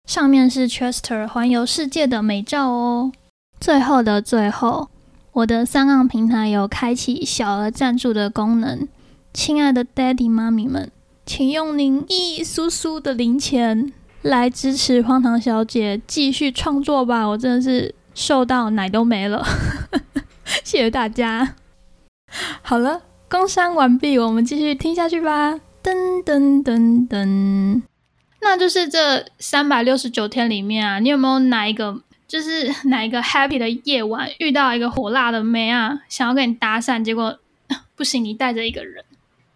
[0.06, 3.12] 上面是 Chester 环游世界的美照哦。
[3.58, 4.90] 最后的最后，
[5.32, 8.86] 我的三岸平台有开启小额赞助的功能，
[9.32, 10.90] 亲爱的 Daddy 妈咪们，
[11.24, 13.92] 请用您一酥酥的零钱
[14.22, 17.94] 来支持荒唐小姐继续创作吧，我真的是。
[18.14, 19.42] 瘦到奶都没了，
[20.62, 21.54] 谢谢大家。
[22.60, 25.54] 好了，工商完毕，我们继续听下去吧。
[25.82, 27.80] 噔噔噔噔，
[28.42, 37.38] 那就是这三百六十九天里面啊，你有没有哪一个，就是哪一个 happy 的夜晚，遇到一个火辣的妹啊，想要跟你搭讪，结果
[37.94, 39.04] 不行，你带着一个人。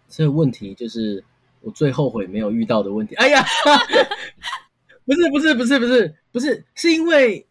[0.07, 1.23] 这个问题就是
[1.61, 3.15] 我最后悔没有遇到的问题。
[3.15, 3.43] 哎呀，
[5.05, 7.43] 不是不是不是不是不是，是因为。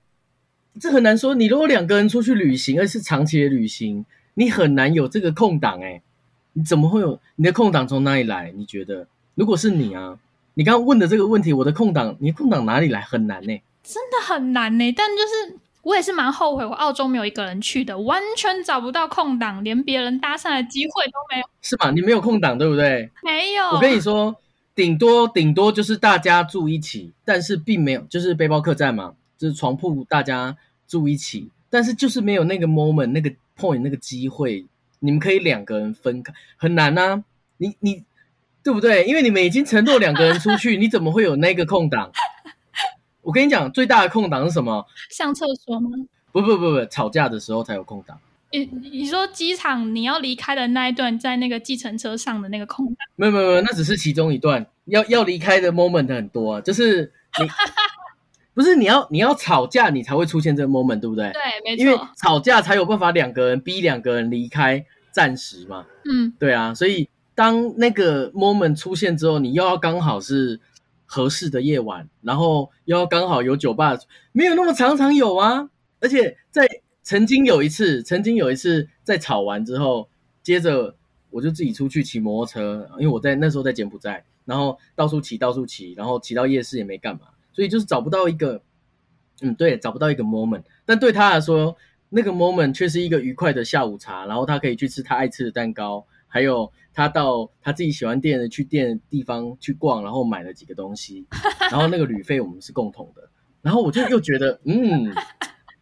[0.79, 1.35] 这很难说。
[1.35, 5.81] 你如果两个人出去旅行，而是长期的旅行，你很难有这个空档。
[5.83, 6.03] 哎，
[6.53, 8.53] 你怎么会有你的空档从哪里来？
[8.55, 10.21] 你觉得，如果是你啊，
[10.55, 13.01] 你刚刚问的这个问题，我的空档，你空档哪里来？
[13.01, 14.93] 很难呢，真的很难呢。
[14.93, 21.47] 但就是我也是蛮后悔，我澳洲没有一个人去的，完全找不到空档，连别人搭讪的机会都没有。
[21.63, 21.91] 是吗？
[21.91, 23.11] 你没有空档，对不对？
[23.23, 23.65] 没有。
[23.71, 24.35] 我跟你说，
[24.75, 30.57] 顶多顶多就是大家住一起，但是并没有，就是背包客栈嘛，就是床铺大家。
[30.89, 34.65] 住一起，但是就是没有那个 moment、那个 point、那个机会，
[35.01, 37.25] 你们可以两个人分开，很难啊！
[37.57, 38.05] 你你
[38.63, 39.05] 对不对？
[39.05, 42.13] 因为你们已经承诺两个人出去，你怎么会有那个空档？
[43.27, 44.87] 我跟你讲，最大的空档是什么？
[45.11, 45.91] 上厕所吗？
[46.31, 48.17] 不不不不，吵架的时候才有空档。
[48.53, 52.97] 你你说机场你要离开的那一段，在那个计程车上的那个空档？
[53.17, 54.65] 没有没有没有，那只是其中一段。
[54.85, 57.49] 要要离开的 moment 很多，就是你。
[58.55, 61.31] 不是你要你要吵架，你才会出现这个 moment，对不对？
[61.31, 61.85] 对，没错。
[61.85, 65.85] 因为吵架才有办法两个人逼两个人离开，暂时嘛。
[66.11, 66.73] 嗯，对啊。
[66.73, 70.59] 所以当那个 moment 出现之后，你又要刚好是
[71.07, 73.99] 合适的夜晚，然后要刚好有酒吧，
[74.33, 75.71] 没有那么常常有啊。
[76.01, 76.69] 而且在
[77.03, 80.09] 曾经有一次，曾经有一次在吵完之后，
[80.43, 80.95] 接着
[81.31, 87.21] 我就自己出去骑摩托车，因为我在那时候在柬埔寨，然后到处骑到处骑，然后骑到夜市也没干嘛。
[87.53, 88.61] 所以就是找不到一个，
[89.41, 91.75] 嗯，对，找不到一个 moment，但对他来说，
[92.11, 101.25] 那个 moment 却是一个愉快的下午茶，然后他可以去吃他爱吃的蛋糕，还有他到他自己喜欢店的去店地方去逛，然后买了几个东西，
[101.73, 103.23] 然后那个旅费我们是共同的，
[103.63, 105.11] 然后我就又觉得， 嗯，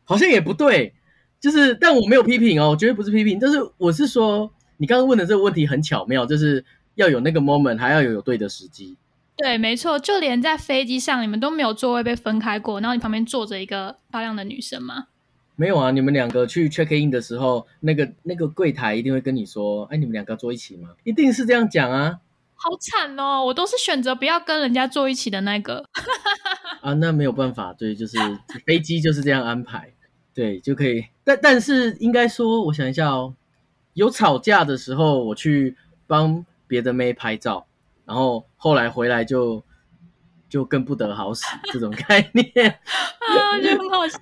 [0.04, 0.94] 好像也不对，
[1.40, 6.64] 就是但我没有批评哦，绝对不是批评，就是我是说，你刚刚问的这个问题很巧妙，就是
[6.94, 8.96] 要有那个 moment，还要有有对的时机。
[9.36, 15.08] 对，没错，就连在飞机上，你们都没有座位被分开过，然后你旁边坐着一个漂亮的女生吗？
[15.56, 20.90] 没有啊，你们两个去 check in 的时候，那个那个柜台一定会跟你说，哎，你们两个坐一起吗？
[21.04, 22.20] 一定是这样讲啊。
[22.56, 25.84] 好惨哦，我都是选择不要跟人家坐一起的那个。
[26.80, 28.18] 啊，那没有办法，对，就是
[28.66, 29.92] 飞机就是这样安排，
[30.32, 31.06] 对，就可以。
[31.22, 33.34] 但但是应该说，我想一下哦，
[33.94, 37.66] 有吵架的时候，我去帮别的妹拍照。
[38.04, 39.62] 然后后来回来就
[40.48, 44.18] 就更不得好死这种概念 啊，就很好笑。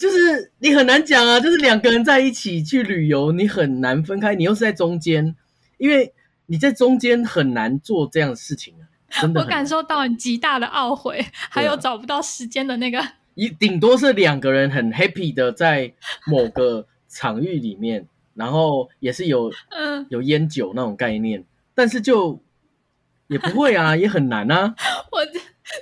[0.00, 5.36] 就是你很难讲啊，就是两个人在一起去旅游，你很难分开，你又是在中间，
[5.76, 6.14] 因为
[6.46, 8.88] 你在中间很难做这样的事情啊。
[9.20, 12.98] 真的，我感受到你极大的懊悔，还有找不到时间的那个。
[13.34, 15.92] 一顶多是两个人很 happy 的在
[16.26, 22.42] 某个场域里面，然后也是有嗯有烟酒那种概念，但是就。
[23.28, 24.74] 也不会啊， 也很难啊。
[25.12, 25.24] 我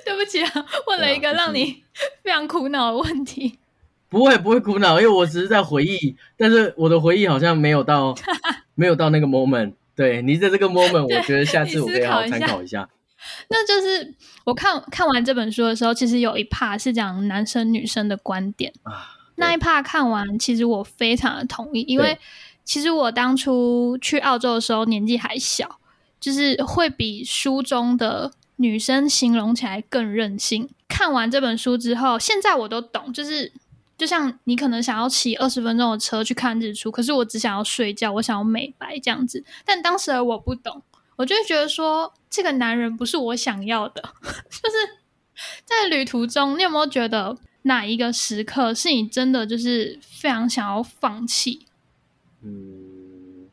[0.05, 0.53] 对不起啊，
[0.87, 1.83] 问了一个让你
[2.23, 3.59] 非常苦恼的问题。
[4.09, 8.15] 不会，不会苦恼，因为我只是在回忆，但是我的回忆好像没有到，
[8.75, 9.75] 没有到那个 moment。
[9.95, 12.89] 对你在这个 moment，我觉得下次我可以好好参考一下。
[13.51, 19.17] 那就是我看看完这本书的时候，其实有一 part 是讲男生女生的观点啊。
[19.37, 22.19] 那一 part 看完，其实我非常的同意，因为。
[22.65, 25.81] 其实我当初去澳洲的时候年纪还小，
[26.21, 30.69] 就是会比书中的女生形容起来更任性。
[30.87, 33.51] 看完这本书之后，现在我都懂，就是
[33.99, 39.45] 就像你可能想要骑二十分钟的车去看日出，可是我只想要睡觉，我想要美白这样子。
[39.65, 40.81] 但当时的我不懂，
[41.17, 44.01] 我就会觉得说，这个男人不是我想要的。
[44.23, 44.77] 就是
[45.65, 51.67] 在旅途中，你有没有觉得哪一个时刻是你真的就是非常想要放弃？
[52.43, 53.49] 嗯，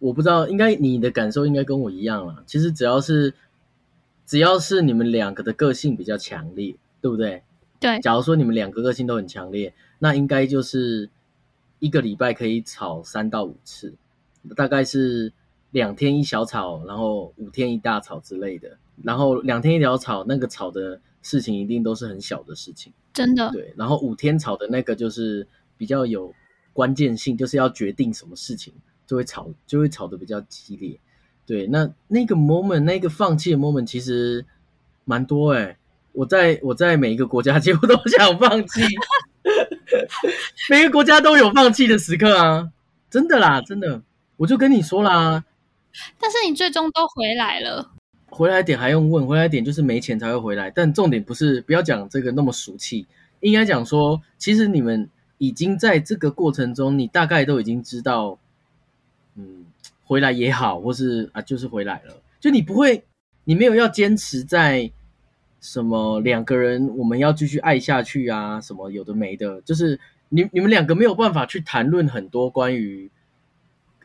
[0.00, 2.42] 我不知道，应该你的感受应该跟我一样了。
[2.48, 3.32] 其实只要是
[4.26, 7.44] 只要是你们两个的个性比较强烈，对不对？
[7.82, 11.10] 对，假如说你们两个个性都很强烈，那应该就是
[11.80, 13.94] 一个礼拜可以吵三到五次，
[14.56, 15.32] 大概是
[15.72, 18.78] 两天一小吵，然后五天一大吵之类的。
[19.02, 23.50] 然后两天一条吵，那个吵的事情一定都是很小的事情，真的。
[23.50, 26.32] 对，然后五天吵的那个就是比较有。
[26.74, 28.72] 关键性就是要决定什么事情，
[29.06, 30.98] 就会吵，就会吵得比较激烈。
[31.44, 34.46] 对，那那个 moment，那个放弃的 moment，其实
[35.04, 35.76] 蛮多哎。
[36.12, 38.80] 我在我在每一个国家 几乎都想放弃，
[40.70, 42.70] 每个国家都有放弃的时刻啊，
[43.10, 44.02] 真的啦，真的。
[44.36, 45.44] 我就跟你说啦，
[46.18, 47.90] 但是你最终都回来了。
[48.30, 49.26] 回来点还用问？
[49.26, 50.70] 回来点就是没钱才会回来。
[50.70, 53.06] 但重点不是不要讲这个那么俗气，
[53.40, 55.08] 应该讲说，其实你们。
[55.38, 58.38] 已经在这个过程中，你大概都已经知道，
[59.34, 59.64] 嗯，
[60.04, 62.14] 回来也好，或是啊，就是回来了。
[62.38, 63.02] 就你不会，
[63.42, 64.88] 你没有要坚持在
[65.62, 69.98] 什么两个人我们要继续爱下去啊，什么有的没的，就是
[70.28, 73.10] 你你们两个没有办法去谈论很多关于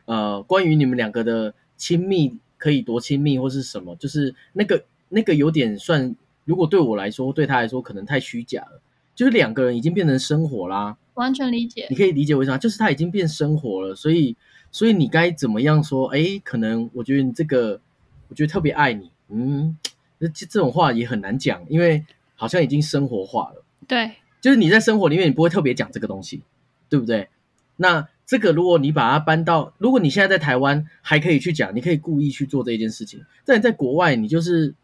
[0.06, 6.16] 呃关于你们两个的亲密可以多亲密或是什么，就是那个那个有点算，
[6.46, 8.80] 如果对我来说，对他来说可能太虚假了。
[9.14, 10.96] 就是两个人已经变成生活啦。
[11.14, 12.56] 完全理解，你可以理解为什么？
[12.56, 14.36] 就是他已经变生活了，所以，
[14.70, 16.06] 所以你该怎么样说？
[16.14, 17.80] 哎，可能我觉得你这个，
[18.28, 19.76] 我觉得特别爱你，嗯，
[20.20, 22.04] 这这种话也很难讲，因为
[22.34, 23.64] 好像已经生活化了。
[23.86, 26.42] 对，就是你在生活里面，你不会特别讲这个东西，
[26.88, 27.28] 对不对？
[27.76, 34.74] 那这个如果你把它搬到，如果你现在在台湾还可以去讲，你可以故意去做这件事情，但你在国外，你就是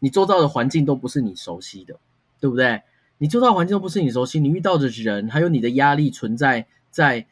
[0.00, 1.98] 你周遭的环境都不是你熟悉的，
[2.40, 2.82] 对不对？
[3.18, 7.24] 你周遭环境都不是你熟悉，你遇到的人还有你的压力存在在，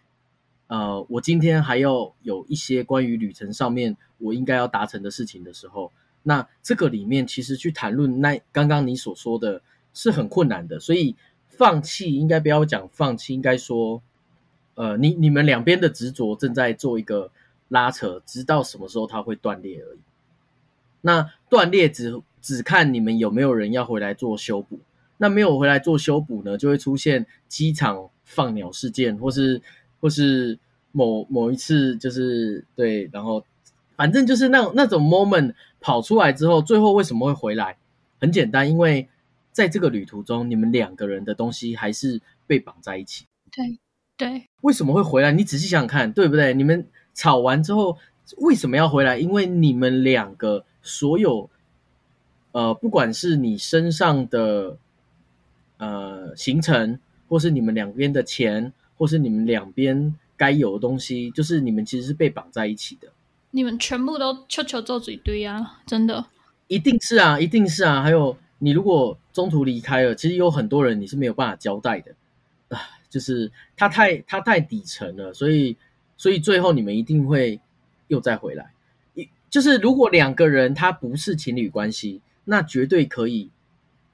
[0.69, 5.91] 呃，我今天还要有一些关于旅程上面我应该要达成的事情的时候，
[6.23, 11.17] 那这个里面其实去谈论那刚刚你所说的是很困难的，所以
[11.49, 14.03] 放弃应该不要讲放弃，应该说，
[14.75, 17.31] 呃，你你们两边的执着正在做一个
[17.69, 19.99] 拉扯，直到什么时候它会断裂而已。
[21.03, 24.79] 那断裂只只看你们有没有人要回来做修补。
[25.23, 29.61] 那没有回来做修补呢，就会出现机场放鸟事件，或是
[30.01, 30.59] 或是
[30.93, 33.45] 某某一次就是对，然后
[34.01, 37.77] 反正就是那那种 moment 跑出来之后，最后为什么会回来？
[38.19, 39.11] 很简单，因为
[39.53, 43.27] 在这个旅途中，你们两个人的东西还是被绑在一起。
[43.53, 43.79] 对
[44.17, 45.33] 对，为什么会回来？
[45.33, 46.55] 你仔细想想看，对不对？
[46.55, 47.99] 你们吵完之后
[48.39, 49.19] 为什么要回来？
[49.19, 51.51] 因为你们两个所有
[52.53, 54.79] 呃，不管是你身上的。
[55.77, 63.09] 呃，行程，或是你们两边的钱，或是你们两边该有的东西，就是你们其实是被绑在一起的。
[63.51, 65.81] 你们全部都求求做嘴堆啊！
[65.87, 66.27] 真的，
[66.69, 68.03] 一定是啊，一定是啊。
[68.03, 72.15] 还有，你如果中途离开了，其实有很多人你是没有办法交代的
[72.69, 72.81] 啊。
[73.09, 75.77] 就是他太他太底层了，所以
[76.17, 77.61] 所以最后你们一定会
[78.09, 78.73] 又再回来。
[79.15, 83.51] 一就是如果两个人他不是情侣关系，那绝对可以。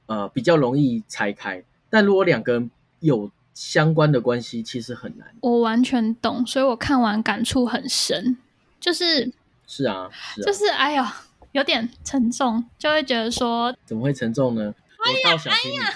[0.09, 2.71] 呃，比较容易拆开，但如果两个人
[3.01, 5.35] 有相关的关系，其实很难。
[5.41, 8.37] 我完全懂，所以我看完感触很深，
[8.81, 9.33] 就是
[9.67, 10.09] 是啊，
[10.45, 11.17] 就是哎呀，
[11.53, 14.75] 有点沉重，就会觉得说怎么会沉重呢？
[15.05, 15.95] 哎呀，哎呀，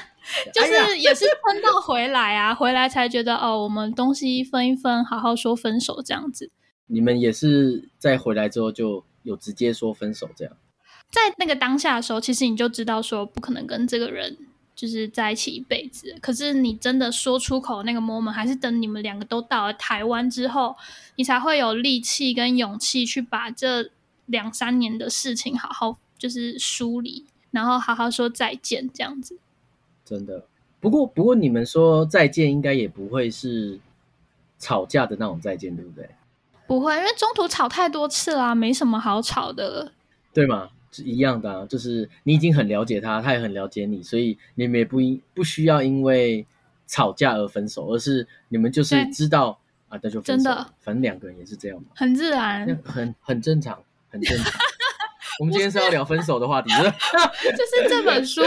[0.53, 6.51] 就是也是分到回来啊，回来才觉得哦，我们东西分一分，好好说分手这样子。
[6.87, 10.57] 你们也是在回来之后就有直接说分手这样？
[11.11, 14.37] 在那个当下的时候，其实你就知道说不可能跟这个人
[14.81, 16.17] 就是在一起一辈子。
[16.23, 20.75] 可是你真的说出口那个 moment，还是等你们两个都到了台湾之后，
[21.17, 23.91] 你才会有力气跟勇气去把这
[24.25, 29.37] 两三年的事情好好就是梳理，然后好好说再见这样子。
[30.03, 30.47] 真的，
[30.81, 33.79] 不过不过你们说再见，应该也不会是
[34.59, 36.09] 吵架的那种再见，对不对？
[36.67, 39.93] 不会，因为中途吵太多次啦，没什么好吵的，
[40.33, 40.71] 对吗？
[40.93, 46.45] 是一样的，就是你已经很了解他，他也很了解你，所以你们也不应不需要因为
[46.87, 54.53] 吵架而分手，而是你们就是知道啊，那就分手真的，反正两个人也是这样嘛，很自然，很很正常，很正常。
[55.39, 58.43] 我们今天是要聊分手的话题， 就是这本书，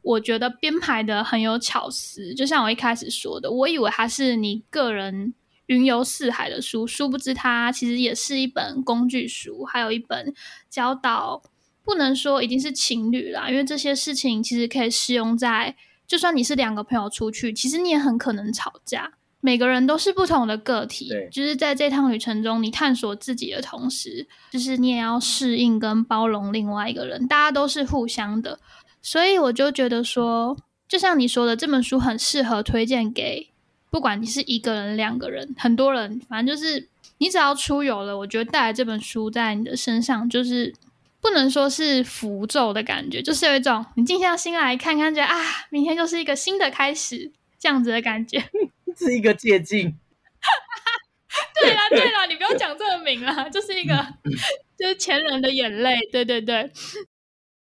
[0.00, 2.32] 我觉得编排的很有巧思。
[2.32, 5.34] 就像我一开始说的，我以为它是你个人
[5.66, 10.32] 云游四海的书，殊不知它其实也是一本工具书，还有一本
[10.70, 11.42] 教导。
[11.90, 15.74] 不能说一定是情侣啦，因为这些事情其实可以适用在，
[16.06, 19.10] 就算你是两个朋友出去，其实你也很可能吵架。
[19.40, 28.60] 每个人都是不同的个体对，就是在这趟旅程中，你探索自己的同时，就是你也要适应跟包容另外一个人，大家都是互相的。
[29.02, 33.48] 所以我就觉得说，就像你说的，这本书很适合推荐给
[33.90, 36.86] 不管你是一个人、两个人、很多人，反正就是
[37.18, 40.72] 你只要出游了，我觉得带来这本书在你的身上，就是
[41.20, 45.36] 不能说是符咒的感觉，就是有一种你静下心来看看，觉得啊，
[45.70, 48.42] 明天就是一个新的开始这样子的感觉。
[48.96, 49.96] 是一个借镜。
[51.60, 53.94] 对啦，对啦，你不要讲这个名啦，就是一个
[54.78, 55.94] 就是前人的眼泪。
[56.10, 56.70] 对对对，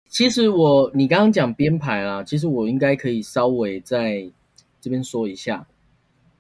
[0.09, 4.31] 其实我你刚刚讲编排啦，其实我应该可以稍微在
[4.79, 5.67] 这边说一下。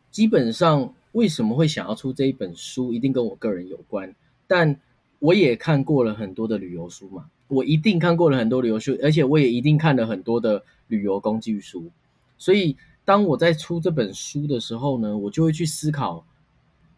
[0.09, 4.15] 基本上为什么会想要出这一本书，一定跟我个人有关。
[4.47, 4.79] 但
[5.19, 11.89] 我也看过了很多的旅游书嘛，我一定看过了很多旅游书，而且我也一定看了很多的旅游工具书。
[12.37, 16.25] 所以当我在出这本书的时候呢，我就会去思考，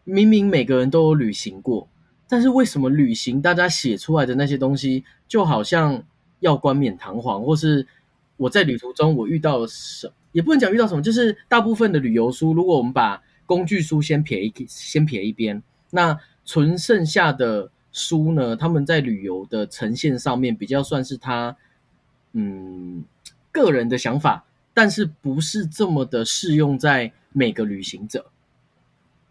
[0.04, 1.88] 明明每个人都有旅行过，
[2.28, 6.02] 但是为什么旅行大家写出来的那些东西，就好像
[6.40, 7.86] 要冠冕堂皇，或是
[8.36, 21.56] 我在旅途中我遇到了什，也不能讲遇到什么，就是大部分的旅游书，如果我们把工具书先撇一先撇一边，那纯剩下的书呢，他们在旅游的呈现上面比较算是他
[22.32, 23.04] 嗯
[23.52, 28.26] 个人的想法，但是不是这么的适用在每个旅行者。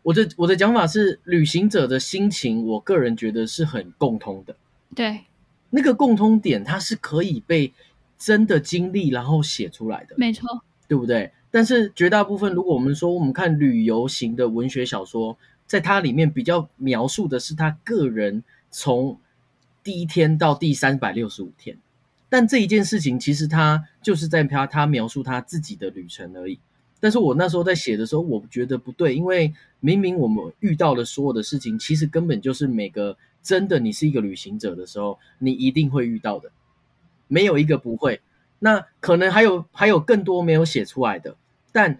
[0.03, 4.55] 我的我的讲法是，旅行者的心情，我个人觉得是很共通的。
[4.95, 5.22] 对，
[5.70, 7.72] 那个共通点，它是可以被
[8.18, 11.32] 真的经历然后写出来的，没错，对不对？
[11.51, 15.38] 但是绝大部分，如果我们说我们看旅游型的文学小说，
[15.72, 19.17] 在它里面比较描述的是他个人从
[19.82, 21.78] 第一天到第三百六十五天，
[22.28, 26.59] 但这一件事情其实他就是在他他描述他自己的旅程而已。
[26.99, 36.51] 但是我那时候在写的时候，我觉得不对，因为明明我们遇到的所有的事情，其实根本就是每个真的你是一个旅行者的时候，你一定会遇到的，
[37.30, 38.19] 没有一个不会。
[38.59, 41.38] 那可能还有还有更多没有写出来的，
[41.72, 41.97] 但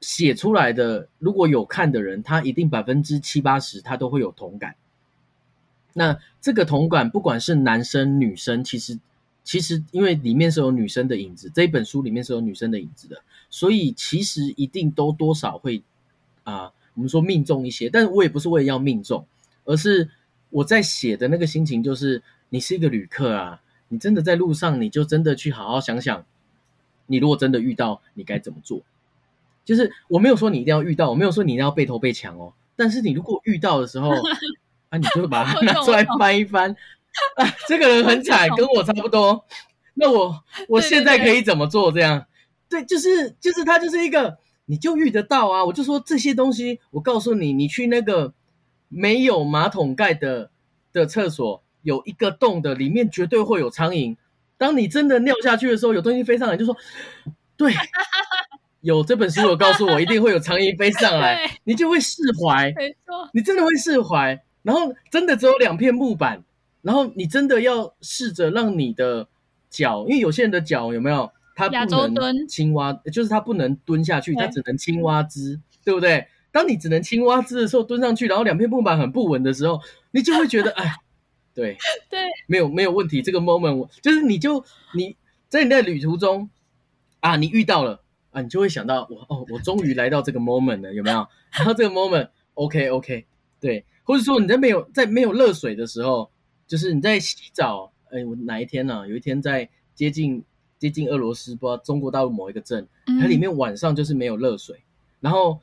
[0.00, 4.74] 写出来的如果有看的人，他一定百分之七八十他都会有同感。
[5.92, 8.98] 那这个同感，不管是男生女生，其实
[9.42, 15.82] 其实因为里面是有女生的影子，这本书里面是有女生的影子的，所以其实一定都多少会
[16.44, 17.90] 啊、我们说命中一些。
[17.90, 19.26] 但我也不是为了要命中，
[19.64, 20.08] 而是
[20.48, 26.24] 我在写的那个心情，就是你是一个旅客啊，你真的在路上，你就真的去好好想想，
[27.06, 28.80] 你如果真的遇到，你该怎么做。
[29.70, 32.52] 就是我没有说你一定要遇到，我没有说你一定要被偷被抢哦。
[32.74, 34.10] 但是你如果遇到的时候，
[34.90, 36.74] 啊，你就把它拿出来翻一翻。
[37.38, 39.44] 啊，这个人很惨，跟我差不多。
[39.94, 41.92] 那我我现在可以怎么做？
[41.92, 42.26] 这样
[42.68, 45.64] 对，就是就是他就是一个，你就遇得到啊。
[45.64, 48.34] 我就说这些东西，我告诉你，你去那个
[48.88, 50.50] 没有马桶盖的
[50.92, 54.16] 的厕所，有一个洞的，里面绝对会有苍蝇。
[54.58, 56.76] 当你真的尿下去的时候，有东西飞上来，就说
[57.56, 57.72] 对，
[58.80, 62.72] 有这本书有告诉我，一定会有苍蝇飞上来， 你就会释怀。
[62.76, 66.42] 没错，你真的会释怀，然后真的只有两片木板，
[66.82, 69.28] 然后你真的要试着让你的
[69.68, 72.48] 脚，因为有些人的脚有没有，他不能蹲。
[72.48, 76.26] 青蛙，就是他不能蹲下去，他只能青蛙姿，对不对？
[76.52, 80.96] 当你只能青蛙姿的时候，蹲上去，然后两片木板很不稳的时候，你就会觉得， 哎，
[81.54, 81.76] 对，
[82.08, 84.64] 对，没有没有问题，这个 moment 我就是你就
[84.94, 85.16] 你
[85.48, 86.50] 在你的旅途中
[87.20, 91.26] 啊，你遇到了啊，你就会想到我哦，我终于来到这个 moment 了，有没有？
[91.52, 93.26] 然后这个 moment OK OK，
[93.60, 96.30] 对，或者说你在没有在没有热水的时候，
[96.66, 100.42] 就是你在洗澡，哎，我哪一天呢、有一天在接近
[100.78, 102.86] 接近俄罗斯，不知道中国大陆某一个镇，
[103.20, 104.80] 它里嗯面晚上就是没有热水，
[105.20, 105.58] 然后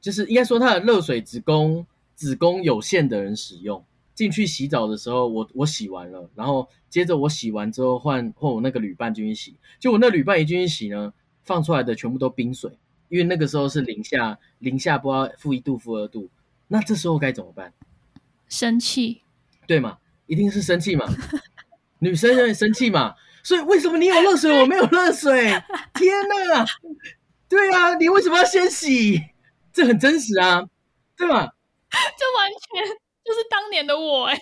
[0.00, 3.84] 就是应该说它的热水只供只供有限的人使用。
[4.14, 11.12] 进去洗澡的时候，我我洗完了，然后接着我洗完之后换换我那个旅伴进去洗，就我那旅伴一进去洗呢，
[11.44, 12.70] 放出来的全部都冰水，
[13.08, 16.28] 因为那个时候是零下零下不知道负一度负二度，
[16.68, 17.72] 那这时候该怎么办？
[18.48, 19.22] 生气，
[19.66, 19.98] 对嘛？
[20.26, 21.06] 一定是生气嘛，
[22.00, 25.50] 女生会生气嘛，所以为什么你有热水我没有热水？
[25.94, 26.64] 天哪！
[27.48, 29.22] 对啊，你为什么要先洗？
[29.72, 30.64] 这很真实啊。
[31.16, 31.48] 对吧？
[31.92, 34.36] 这完全就是当年的我哎、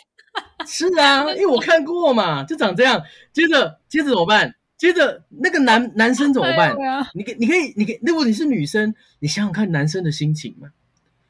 [0.66, 3.02] 是啊，因为我看过嘛，就长这样。
[3.30, 4.54] 接着，接着怎么办？
[4.82, 6.74] 接着那个男男生怎么办？
[7.14, 10.70] 你可你可以，你可以，如果你是女生，你想想看男生的心情嘛。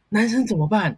[0.09, 0.97] 男生怎么办？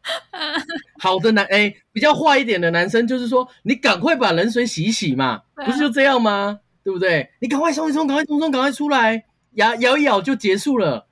[1.00, 6.60] 好的男，哎，比较坏一点的男生就是说，你赶快把冷水洗一洗嘛，啊不是就这样吗？
[6.84, 7.30] 对不对？
[7.40, 9.24] 你赶快冲一冲，赶快冲冲，赶快出来，
[9.54, 11.06] 咬咬一咬就结束了。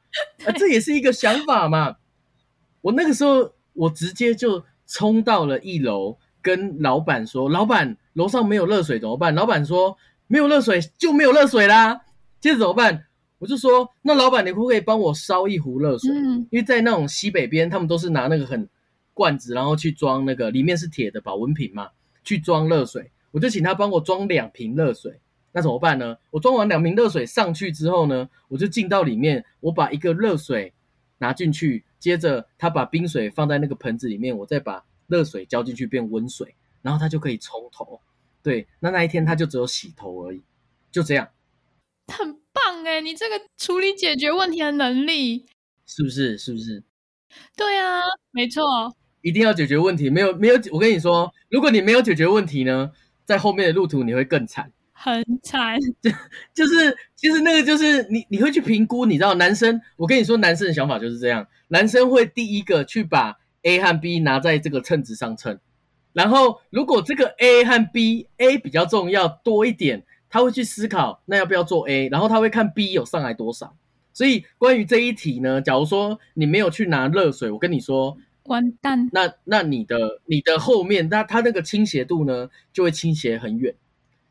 [0.45, 1.97] 啊，这也是一个想法嘛。
[2.83, 9.97] 我那个时候，我直接就冲到了一楼，跟老板说：“老板，楼上没有热水怎么办？”老板说
[10.27, 12.01] ：“没有热水就没有热水啦。”
[12.41, 13.05] 接着怎么办？
[13.39, 16.11] 我就说：“那老板，你可不可以帮我烧一壶热水？
[16.11, 18.67] 嗯，因为在那种西北边，他们都是拿那个很
[19.13, 21.89] 罐子，然后去装那个里面是铁的保温瓶嘛，
[22.25, 23.11] 去装热水。
[23.33, 25.21] 我就请他帮我装两瓶热水。
[25.53, 26.17] 那怎么办呢？
[26.31, 30.73] 我装完两瓶热水上去之后呢，我就进到里面，我把一个热水
[31.19, 38.01] 拿进去，接着他把冰水放在那个盆子里面，我再把热水浇进去变温水，然后他就可以冲头。
[38.47, 40.41] 对，那那一天他就只有洗头而已，
[40.93, 41.31] 就这样，
[42.07, 45.47] 很棒哎，你这个处理解决问题的能力，
[45.85, 46.39] 是不是？
[46.39, 46.85] 是不是？
[47.57, 48.63] 对啊，没错，
[49.21, 52.93] 一定要解决问题，没有没有，我跟你说，如果你没有解决问题呢，
[53.25, 54.71] 在后面的路途你会更惨。
[54.93, 55.77] 很惨，
[56.55, 65.59] 就是其实那个就是你你会去评估，你知道男生，我跟你说，男生的想法就是这样，男生会第一个去把 A 和 B 拿在这个秤子上称，
[66.17, 73.77] 然后如果这个 A 和 B，A 比较重要多一点，他会去思考那要不要做 A，然后他会看 B 有上来多少。
[74.15, 83.75] 所以关于这一题呢，假如说你没有去拿热水，我跟你说，完蛋，那那你的你的后面，那它那个倾斜度呢，就会倾斜很远，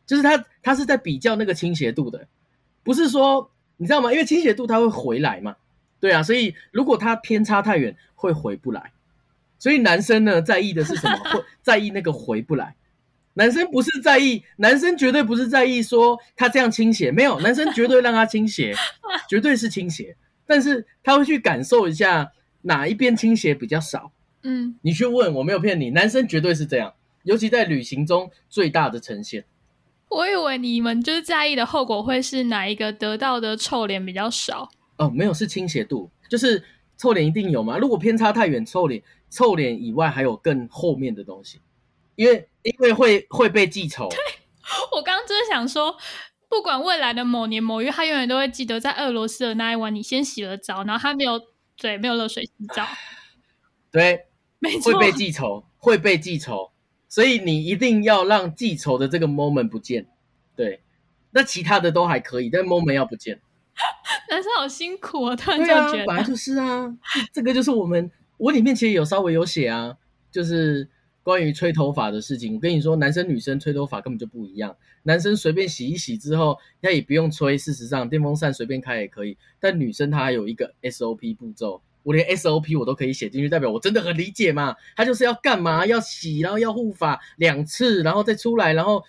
[0.07, 2.27] 就是它它是在比较那个倾斜度的，
[2.83, 4.11] 不是说你知道吗？
[4.11, 5.55] 因为倾斜度它会回来嘛，
[5.99, 8.91] 对啊，所以如果它偏差太远，会回不来。
[9.65, 11.17] 所以男生呢，在意的是什么？
[11.33, 12.75] 会在意那个回不来。
[13.33, 18.75] 男生不是在意，男生绝对不是在意说他这样倾斜，没有，男生绝对让他倾斜，
[19.27, 24.11] 绝对是倾斜，但是他会去感受一下哪一边倾斜比较少。
[24.43, 26.93] 嗯，你去问，我没有骗你，男生绝对是这样，
[27.23, 29.45] 尤其在旅行中最大的呈现。
[30.09, 36.63] 我以为你们就是在意的后果会是哪一个得到的臭脸比较少，哦，没有，是倾斜度，就是
[36.95, 37.79] 臭脸一定有嘛。
[37.79, 39.01] 如果偏差太远，臭脸
[39.35, 41.59] 臭脸以外还有更后面的东西，
[42.15, 44.07] 因为因为会会被记仇。
[44.95, 45.95] 我刚刚真的想说，
[46.47, 51.39] 不管未来的某年某月，他永远都会记得在俄罗斯的那一晚，你先洗了澡，然后他没有
[51.77, 52.87] 对没有热水洗澡，
[53.91, 54.27] 对，
[54.59, 56.71] 没错会，被记仇，会被记仇，
[57.09, 60.07] 所以你一定要让记仇的这个 moment 不见。
[60.55, 60.81] 对，
[61.31, 63.41] 那其他的都还可以，但 moment 要不见。
[64.31, 66.05] 男生好辛苦啊，突然这样觉，得。
[66.05, 69.95] 本来就是啊，这这个就是我们我里面其实有稍微有写啊，
[70.31, 70.87] 就是
[71.23, 72.55] 关于吹头发的事情。
[72.55, 81.81] 我跟你说，男生女生吹头发根本就不一样，男生随便洗一洗之后，他也不用吹，事实上电风扇随便开也可以，但女生她还有一个 SOP 步骤。
[82.03, 84.75] 我连 SOP 我都可以写进去，代表我真的很理解嘛。
[84.95, 85.87] 他就是要干嘛？
[85.87, 89.03] 要洗，然后要护发两次，然后再出来，然后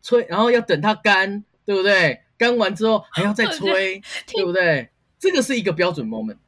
[0.00, 2.22] 吹，然后要等它干，对不对？
[2.38, 4.00] 干完之后还要再 吹，
[4.32, 4.88] 对不对？
[5.18, 6.38] 这个是一个标准 moment。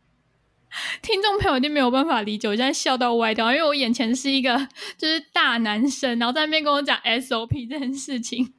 [1.02, 4.56] 听众朋友一定没有办法理解，我现在笑到歪掉，因为我眼前是一个
[4.96, 8.54] 就是大男生，然后在那边跟我讲 SOP 这件事情。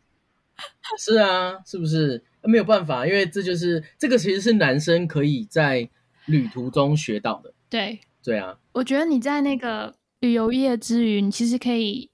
[1.00, 2.24] 是啊，是不是？
[2.44, 5.88] 没有办法，因为这就是这个其实是男生可以在
[6.26, 7.54] 旅途中学到的。
[7.70, 12.10] 对，对啊，我觉得你在那个旅游业之余，你其实可以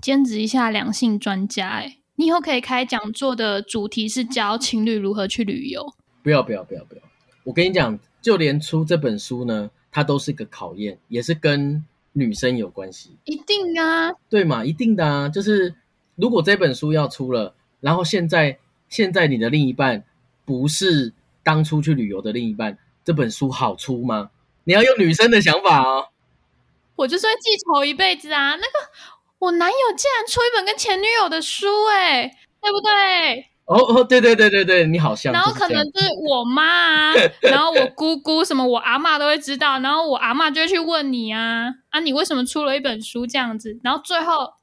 [0.00, 1.68] 兼职一下两性专家。
[1.68, 5.94] 哎，你以后可以开讲座的主题是教情侣如何去旅游。
[6.22, 7.02] 不要不要不要不要！
[7.44, 14.64] 我跟你讲，就连出这本书呢，它都是个考验，也是跟女生有关系，一定啊，对嘛？
[14.64, 15.74] 一定的啊，就是
[16.16, 18.58] 如果这本书要出了，然后现在
[18.88, 20.04] 现在你的另一半
[20.44, 21.12] 不是
[21.42, 24.30] 当初去旅游的另一半，这本书好出吗？
[24.64, 26.08] 你要用女生的想法哦。
[26.96, 28.56] 我就是会记仇一辈子啊。
[28.56, 28.90] 那个
[29.38, 32.28] 我男友竟然出一本跟前女友的书、哎，
[32.60, 33.49] 对不对？
[33.70, 43.78] 哦哦，对对对对对，你好像然后可能就是我妈啊，然后我姑姑什么，我阿嬷都会知道，然后我阿嬷就会去问你啊啊，你为什么出了一本书这样子？
[43.84, 44.54] 然后最后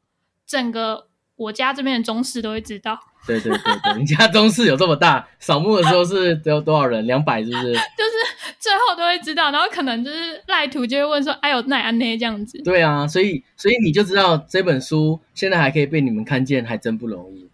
[0.46, 7.08] 整个我家这边的中式都会知道，对对对对，你家中式有这么大，扫墓的时候是只有多少人？
[7.08, 7.74] 两百是不是？
[7.98, 17.47] 就是最后都会知道，然后可能就是赖图就会问说，哎呦，奈安内这样子，对啊，所以所以你就知道这本书现在还可以被你们看见，还真不容易，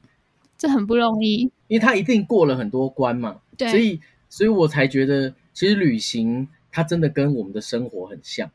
[0.63, 1.41] 这很不容易。
[1.67, 3.41] 因为他一定过了很多关嘛。
[3.57, 3.99] 对，所以
[4.29, 8.49] 所以我才觉得，其实旅行它真的跟我们的生活很像。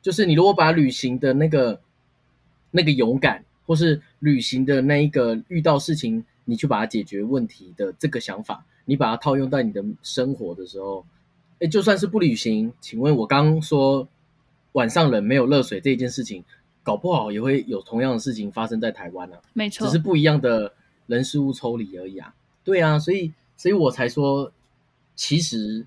[0.00, 1.80] 就是你如果把旅行的那个
[2.70, 11.04] 那个勇敢，或是旅行的那一个遇到事情，你去把它解决问题的这个想法，你把它套用在你的生活的时候，
[11.58, 14.06] 哎，就算是不旅行，请问我刚说
[14.74, 16.44] 晚上冷没有热水这件事情，
[16.84, 20.72] 搞不好也会有同样的事情发生在台湾呢、没错只是，不一样的
[21.08, 22.32] 人事物抽离而已啊。
[22.62, 24.52] 对啊，所以所以我才说，
[25.16, 25.84] 其实，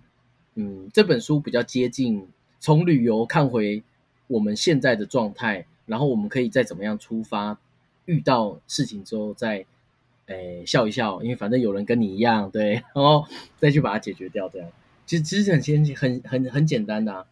[0.56, 2.28] 嗯，这本书比较接近
[2.60, 3.82] 从旅游看回
[4.28, 7.58] 我们现在的状态，然后我们可以再怎么样出发，
[8.06, 9.66] 遇到事情之后再，
[10.26, 13.26] 诶笑一笑，因为反正有人跟你一样，对，然后
[13.58, 14.68] 再去把它解决掉，这样。
[15.06, 17.26] 其实其实很先很很很简单的啊，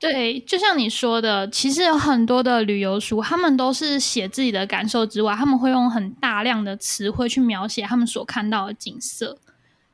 [0.00, 9.38] 对，就像你说的，其实有很多的旅游书，他们都是写自己的感受之外，他们会用很大量的词汇去描写他们所看到的景色。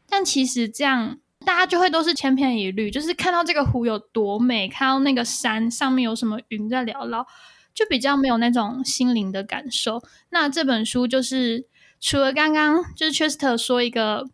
[0.09, 7.27] 但其实这样，大家就会都是千篇一律，就是看到这个湖有多美，看到那个山上面有什么云在缭绕，
[7.75, 10.01] 就比较没有那种心灵的感受。
[10.31, 11.67] 那这本书就是
[12.01, 14.25] 除了刚刚就是 Chester 说一个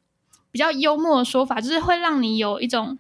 [0.50, 2.98] 比较幽默的说法，就是会让你有一种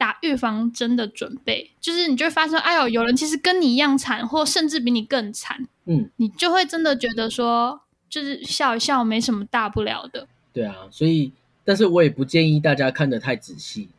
[0.00, 10.26] 打预防针的准备，就是你就会发现，哎呦，有人其实跟你一样惨，或甚至比你更惨，嗯，你就会真的觉得说，就是笑一笑没什么大不了的。
[10.54, 11.30] 对啊，所以，
[11.66, 13.90] 但是我也不建议大家看得太仔细，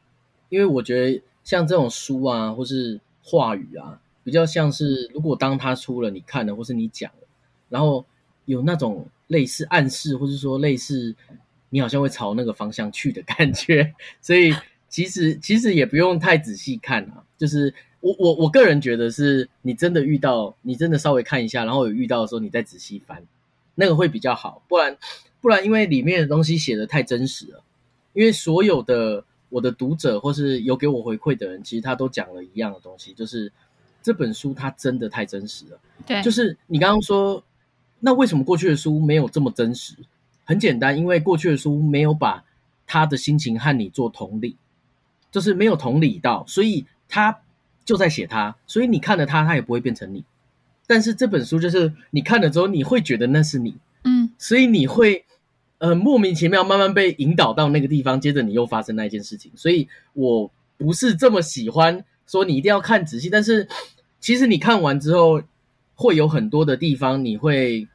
[0.50, 7.28] 因为我觉得像这种书啊，或是话语啊，比较像是如果当他出了，你看了，或是你讲了，
[7.70, 8.04] 然后
[8.46, 11.16] 有那种类似暗示，或是说类似
[11.70, 14.52] 你好像会朝那个方向去的感觉，所以
[14.92, 17.74] 其实其实也不用太仔细看啊，就是。
[18.04, 23.22] 我我我个人觉得是，你真的遇到，你真的稍微看一下，然后有遇到的时候，你再仔细翻，
[23.76, 24.64] 那个会比较好。
[24.68, 24.98] 不然
[25.40, 27.64] 不然，因为里面的东西写的太真实了，
[28.14, 33.54] 因为所有的我的读者或是有给我回馈的人，其实他都讲了一样的东西，就是
[34.02, 35.80] 这本书它真的太真实了。
[36.08, 37.44] 对，就是你刚刚说，
[38.00, 39.94] 那为什么过去的书没有这么真实？
[40.44, 42.44] 很简单，因为过去的书没有把
[42.88, 44.56] 他的心情和你做同理，
[45.32, 47.40] 就是没有同理到，所以他
[47.84, 50.24] 就在写他，所以你看了他，他也不会变成你。
[50.86, 55.24] 但是这本书就是你看了之后，你会觉得那是你，嗯，所以你会
[55.78, 59.50] 呃莫名其妙慢慢被引导到那个地方，接着你又发生那一件事情。
[59.56, 63.68] 所以我不是这么喜欢说你一定要看仔细，但是
[64.20, 65.42] 其实你看完之后，
[65.96, 67.88] 会有很多的地方你会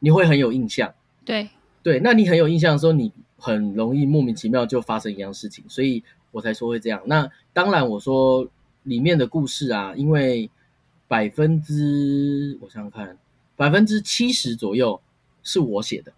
[0.00, 0.92] 你会很有印象。
[1.24, 1.48] 对，
[1.82, 6.04] 对，那你很有印象的时候，你很容易莫名其妙就发生一样事情，所以
[6.36, 7.00] 我才说会这样。
[7.06, 8.46] 那当然，我说
[8.82, 10.50] 里面的故事啊，因为
[11.08, 13.16] 百分之我想想看，
[13.56, 15.00] 百分之七十左右
[15.42, 16.12] 是我写的，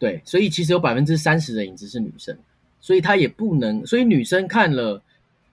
[0.00, 2.36] 对，所以其实有百分之三十的影子是女生，
[2.80, 5.00] 所以她也不能，所以女生看了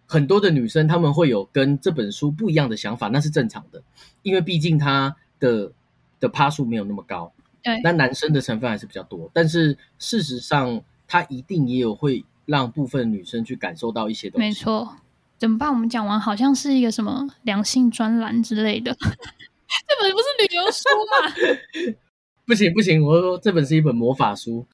[0.08, 3.84] 很多的女生，她们会有跟这本书不一样的想法，那是正常的，
[4.24, 5.72] 因为毕竟她的
[6.20, 7.32] 的趴数没有那么高。
[7.62, 14.48] 对那男生的成分还是比较多，但是事实上，他一定也有会让部分女生去感受到一些东西。
[14.48, 14.98] 没，错。
[15.38, 15.70] 怎么办？
[15.72, 21.96] 我们讲完好像是一个什么良性专栏之类的， 这本不是旅游书嘛？
[22.46, 24.66] 不行不行，我说这本是一本魔法书。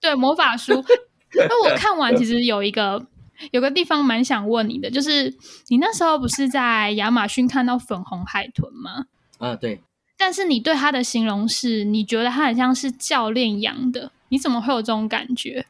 [0.00, 0.84] 对，魔法书。
[1.36, 3.06] 那我看完其实有一个
[3.52, 5.32] 有个地方蛮想问你的，就是
[5.68, 9.06] 你那时候不是在亚马逊看到粉红海豚吗？
[9.38, 9.80] 啊，对，
[10.16, 15.66] 但是你对它的形容是，你觉得它很像是教练养的，你怎么会有这种感觉？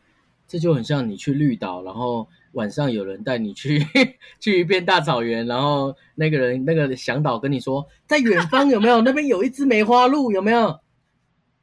[0.48, 3.86] 这就很像你去绿岛，然后晚上有人带你去
[4.40, 10.80] 去一片大草原，然后那个人那个向导跟你说，在远方有没有那边有一只梅花鹿有没有？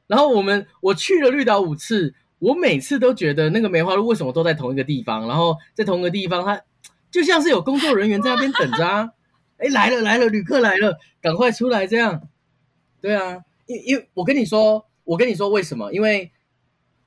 [0.08, 6.62] 然后我们我去了绿岛五次，我每次都觉得那个梅花鹿为什么都在同一个地方，然后在同一个地方，它
[7.10, 9.10] 就像是有工作人员在那边等着啊。
[9.58, 12.28] 哎，来了来了，旅客来了，赶快出来这样。
[13.02, 15.92] 对啊，因因我跟你说，我跟你说为什么？
[15.92, 16.32] 因为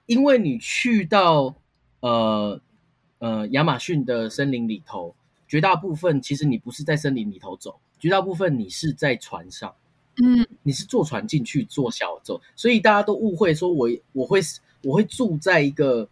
[0.07, 1.61] 因为你去到
[2.01, 2.61] 呃
[3.19, 5.15] 呃亚马逊的森林里头，
[5.47, 9.75] 绝大部分其实你不是在森林里头走，绝大部分你是在船上。
[10.21, 14.41] 嗯，你是坐船进去坐小舟，所以大家都误会说我我会
[14.83, 16.09] 我会住在一个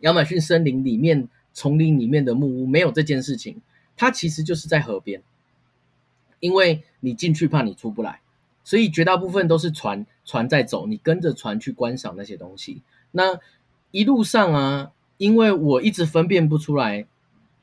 [0.00, 3.62] 亚马逊森林里面丛林里面的木屋，没有这件事情，
[3.96, 5.22] 它其实就是在河边，
[6.40, 8.20] 因为你进去怕你出不来，
[8.64, 12.82] 所以绝大部分都是船船在走，你跟着船去观赏那些东西。
[13.12, 13.38] 那
[13.92, 17.06] 一路上啊，因为我一直分辨不出来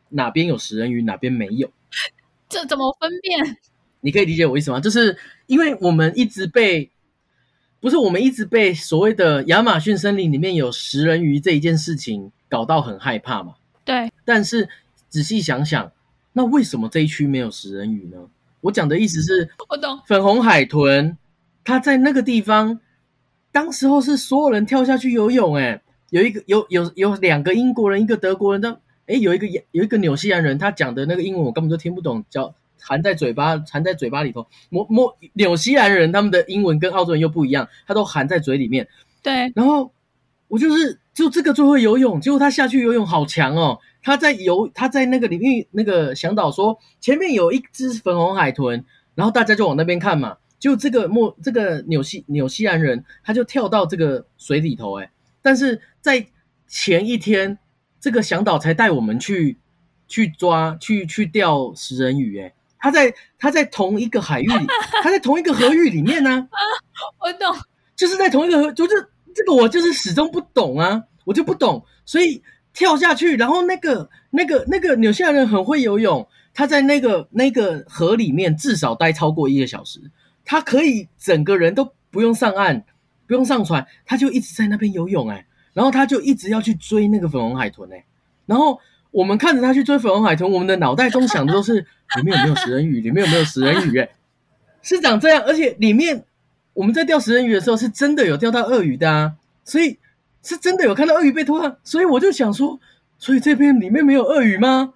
[0.08, 1.70] 哪边有食人鱼，哪边没有。
[2.48, 3.58] 这怎么分辨？
[4.00, 4.80] 你可以理解我意思吗？
[4.80, 5.18] 就是
[5.48, 6.90] 因为我们一直被，
[7.82, 13.56] 不是我们一直被所谓的亚马逊森林里面有食人鱼这一件事情搞到很害怕嘛。
[13.84, 14.70] 对，但是
[15.10, 15.92] 仔细想想，
[16.32, 18.18] 那为什么这一区没有食人鱼呢？
[18.62, 20.00] 我讲的意思是，我懂。
[20.06, 21.18] 粉红海豚，
[21.64, 22.80] 它在那个地方，
[23.52, 38.88] 当时候是所有人跳下去游泳，哎，有一个有有有两个英国人，一个德国人，但哎有一个有一个纽西兰人，他讲的那个英文我根本就听不懂，叫含在嘴巴含在嘴巴里头，摸摸纽西兰人他们的英文跟澳洲人又不一样，他都含在嘴里面。
[39.22, 39.92] 对，然后
[40.48, 43.80] 我就是就这个最会游泳，结果他下去游泳好强哦。
[44.02, 50.38] 他在游，他在那个里面，那个向导说前面有一只粉红海豚，然后大家就往那边看嘛。
[50.58, 55.12] 就这个莫这个纽西纽西兰人，他就跳到这个水里头，哎，
[55.50, 56.24] 但是在
[56.68, 57.58] 前一天，
[58.00, 59.58] 这个向导才带我们去
[60.08, 64.68] 去抓去去钓食人鱼，哎，他在他在同一个海域里，
[65.02, 66.48] 他在同一个河域里面呢。
[66.52, 66.62] 啊
[67.26, 67.52] 我懂，
[67.96, 72.44] 就是在同一个河，就是这个我就是始终不懂啊，我就不懂，所以。
[72.72, 80.00] 跳下去，然后那个、那个、那个纽西兰人很会游泳，他在那个那个河里面至少待超过一个小时，
[80.46, 82.84] 他可以整个人都不用上岸，
[83.30, 88.04] 不用上船，他就一直在那边游泳哎，然后他就一直要去追那个粉红海豚哎，
[88.46, 88.78] 然后
[89.12, 91.76] 我们看着他去追粉红海豚，我们的脑袋中想的都是
[92.18, 94.10] 里面有没有食人鱼，里面有没有食人鱼哎，
[94.82, 96.26] 是长这样，而且里面
[96.74, 99.98] 我们在钓食人鱼的时候是真的有钓到鳄鱼的啊，所以。
[100.42, 102.80] 是真的有看到鳄鱼被拖，所以我就想说，
[103.18, 104.94] 所以这边里面没有鳄鱼吗？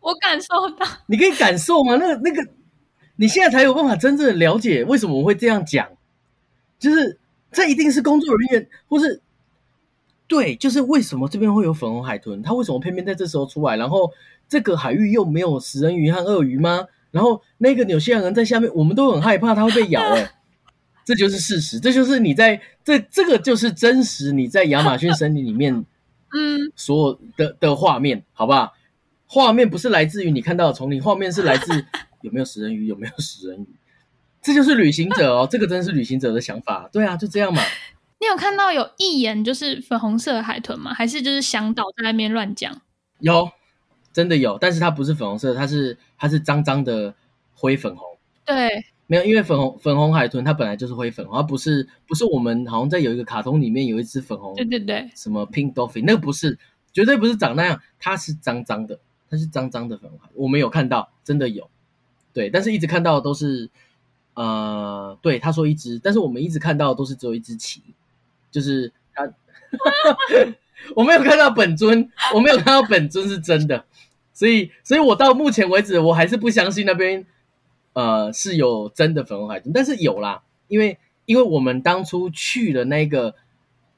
[0.00, 0.46] 我感受
[0.78, 1.96] 到，你可以感受吗？
[1.96, 2.48] 那个那个，
[3.16, 5.88] 你现在才有办法真正的了解为什么我会这样讲，
[6.78, 7.18] 就是
[7.54, 9.22] 这一定是工作人员，或是
[10.26, 13.76] 对，就是为什么这边会有粉红海豚，它为什么偏偏在这时候出来？
[13.76, 14.12] 然后
[14.48, 16.86] 这个海域又没有食人鱼和鳄鱼吗？
[17.10, 20.32] 然后那个纽西兰人在下面，我们都很害怕它会被咬，哎。
[21.06, 25.74] 这就是事实，这就是你在这这个就是真实你在亚马逊森林里面，
[26.32, 28.72] 嗯，所有的的画面，好不好？
[29.26, 31.84] 画面不是来自于你看到的丛林，画面是来自
[32.22, 33.66] 有没有食人鱼，有没有食人鱼？
[34.44, 36.88] 这就是旅行者哦，这个真的是旅行者的想法。
[36.92, 37.62] 对啊，就这样嘛。
[38.20, 40.92] 你有看到有一眼就是粉红色的海豚吗？
[40.94, 42.80] 还是就是向导在那边乱讲？
[43.20, 43.50] 有，
[44.12, 47.14] 真的有，但是它不是粉红色，它是它是脏脏的
[47.54, 48.06] 灰粉红。
[48.44, 48.84] 对。
[49.06, 56.58] 没有，因为粉红粉红海豚它本来就是灰粉红，它不是不是我们好像在有一个卡通里面有一只粉红，对对对，什么 pink dolphin 那个不是，
[56.90, 61.68] 绝对不是长那样，它是脏脏的，它是脏脏的粉红海，我们有看到，真的有，
[62.32, 63.68] 对，但是一直看到都是，
[64.34, 67.80] 呃，对，他说一只，但是我们一直看到都是只有一只鳍，
[68.50, 69.32] 就是他，
[70.94, 73.84] 我没有看到本尊，我没有看到本尊是真的，
[74.32, 77.26] 所以，所以我到目前为止我还是不相信那边。
[77.96, 83.36] 呃，是有真的粉红海豚，但是有啦，因为因为我们当初去的那个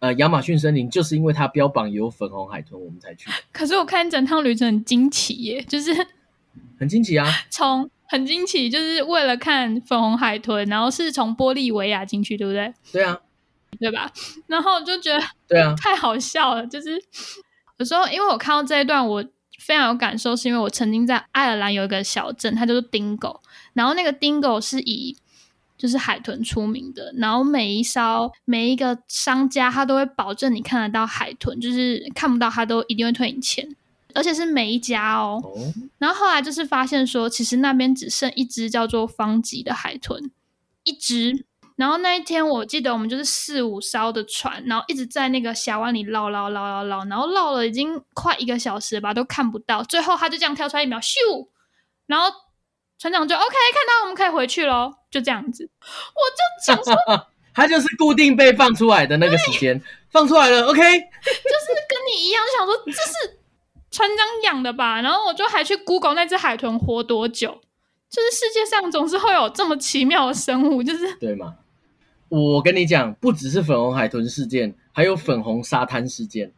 [0.00, 3.30] 呃亚马逊森林，就是因为它标榜有粉红海豚，我们才去。
[3.50, 5.94] 可是我看整趟旅程很惊奇耶，就是
[6.78, 12.72] 很惊奇啊，从很惊奇，就是为了看粉红海豚，然后是从玻利维亚进去，对不对？
[12.92, 13.18] 对啊，
[13.78, 14.10] 对吧？
[14.46, 17.02] 然后就觉得对啊，太好笑了，就是
[17.78, 19.24] 有时候因为我看到这一段，我
[19.58, 23.40] 非常有感受，是因为我曾经在爱尔兰有一个小镇，它叫做丁狗。
[23.74, 25.16] 然后那个 Dingo 是以
[25.76, 33.68] 就是海豚出名的，然后每一艘每一个商家他都会保证你看得到海豚，就是看不到他都一定会退你钱，
[34.16, 35.42] 而且是每一家哦。
[35.98, 40.30] 然后后来就是发现说，其实那边只剩一只叫做方吉的海豚，
[40.82, 41.44] 一只。
[41.76, 49.82] 然后那一天我记得我们就是四五艘的船，然后一直在那个峡湾里捞捞捞捞捞，然后捞了已经快一个小时吧，都看不到。
[49.84, 51.48] 最后他就这样跳出来一秒，咻，
[52.06, 52.30] 然后。
[52.98, 55.68] 船长就 OK，看到我们可以回去喽，就这样子。
[55.82, 59.78] 我就想说， 他就是固定被放出来的那个时间，
[60.10, 60.80] 放出来了，OK。
[60.80, 63.38] 就是跟你一样，就想说这是
[63.96, 65.00] 船长养的吧？
[65.00, 67.60] 然后我就还去 Google 那只海豚活多久。
[68.10, 71.56] 就是世界上总是会有这么奇妙的生物，就是对吗？
[72.28, 76.52] 我跟你讲，不只是粉红海豚事件，还有粉红沙滩事件。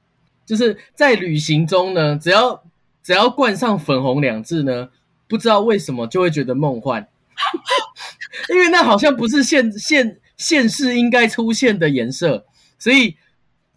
[0.45, 2.63] 就是在旅行中呢，只要
[3.03, 4.89] 只要冠上“粉红”两字呢。
[5.31, 7.07] 不知道为什么就会觉得梦幻，
[8.49, 12.47] 因为那好像不是现现现世应该出现的颜色，
[12.79, 13.15] 所以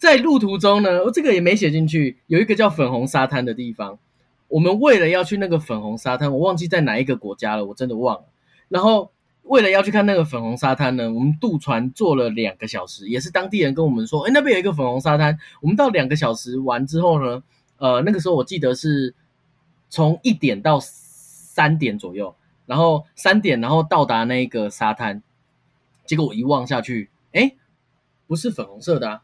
[0.01, 3.99] 在路途中呢，我这个也没写进去，有一个叫粉红沙滩的地方，
[4.47, 8.23] 我们为了要去那个粉红沙滩，我忘记在哪一个国家了，我真的忘了。
[8.67, 9.11] 然后
[9.43, 15.37] 为了要去看那个粉红沙滩呢，我们渡船坐了两个小时，也是当地人跟我们说，哎，那边有一个粉红沙滩。
[15.61, 17.43] 我们到两个小时完之后呢，
[17.77, 19.13] 呃，那个时候我记得是
[19.87, 20.81] 从一点到。
[21.53, 22.33] 三点左右，
[22.65, 25.21] 然后三点，然后到达那个沙滩，
[26.05, 27.55] 结果我一望下去，哎，
[28.25, 29.21] 不是粉红色的啊！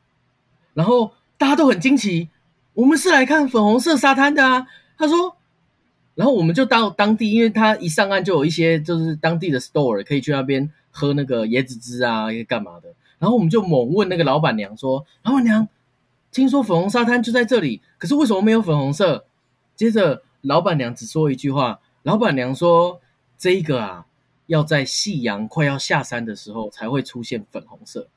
[0.78, 2.30] 然后大家都很惊奇，
[2.76, 4.68] 我们是来看粉红色沙滩的啊！
[4.96, 5.36] 他说，
[6.14, 12.94] 然后我们就到当地，因为他一上岸就有一些就是当地的 store 可以去那边喝那个椰子汁啊，干嘛的。
[13.18, 15.68] 然后我们就猛问那个老板娘说：“老板娘，
[16.32, 19.26] 听说粉红沙滩就在这里，可是为什么没有粉红色？”
[19.76, 23.02] 接着老板娘只说一句话：“老板娘说
[23.36, 24.06] 这一个啊，
[24.46, 28.08] 要在夕阳快要下山的时候才会出现粉红色。”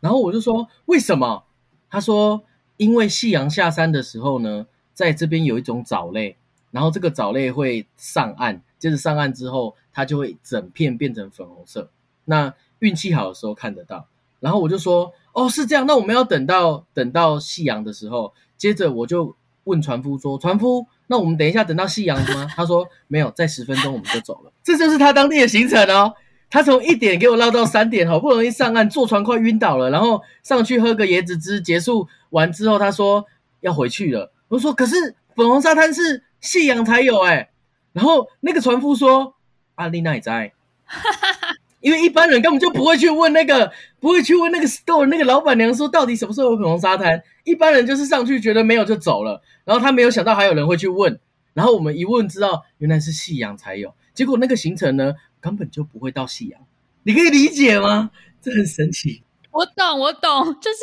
[0.00, 1.44] 然后我就说：“为什么？”
[1.90, 2.42] 他说
[2.76, 6.36] ：“因为夕阳下山的时候呢，在这边有一种藻类，
[6.70, 11.90] 然后这个藻类会上岸，接着上岸之后，它就会整片变成粉红色。
[12.24, 14.06] 那运气好的时候看得到。”
[14.40, 26.14] 然后我就说：“哦，是这样，那我们要等到等到夕阳的时候。”接着我就问船夫说：“船夫，那我们等一下等到夕阳吗？”他说：“没有，在十分钟我们就走了。”这就是他当地的行程哦。
[26.48, 33.24] 他从一点给我唠到三点，好不容易上岸，坐船快晕倒了，然后上去喝个椰子汁，结束完之后，他说
[33.60, 34.32] 要回去了。
[34.48, 34.94] 我说：“可是
[35.34, 37.50] 粉红沙滩是夕阳才有哎。”
[37.92, 39.34] 然后那个船夫说
[39.74, 40.52] ：“阿丽娜也在。”
[41.80, 43.70] 因为一般人根本就不会去问那个，
[44.00, 47.22] 不会去问那个 store 那个老板娘说到底什么时候有粉红沙滩。
[47.44, 51.18] 一般人就是上去觉得没有就走了，然后他没有想到还有人会去问，
[51.54, 53.94] 然后我们一问知道原来是夕阳才有。
[54.14, 55.14] 结果那个行程呢
[55.46, 56.60] 根本就不会到夕阳，
[57.04, 58.10] 你可以理解吗？
[58.42, 59.22] 这很神奇。
[59.52, 60.78] 我懂，我懂， 就是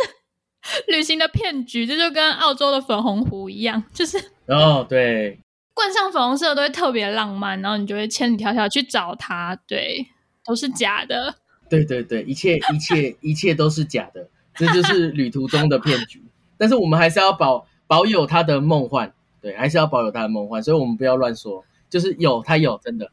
[0.87, 5.37] 旅行的骗局，这就跟澳洲的粉红湖一样，就是哦，对，
[5.73, 10.07] 冠上粉红色都会特别浪漫，然后你就会千里迢迢去找它，对。
[10.45, 11.33] 都是假的，
[11.69, 16.21] 对对对，一切一切 一切都是假的，这就是旅途中的骗局。
[16.57, 19.09] 但是我们还是要保保有他的梦幻，
[19.39, 23.09] 对，还是要保有他的梦幻，所以我们不要乱说，就是有他有真的，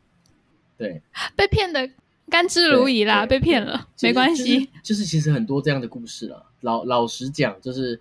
[0.80, 1.02] 对，
[1.36, 1.88] 被骗的
[2.28, 6.46] 甘之如饴啦，被骗了没关系，就是其实很多这样的故事了。
[6.62, 8.00] 老老实讲，就是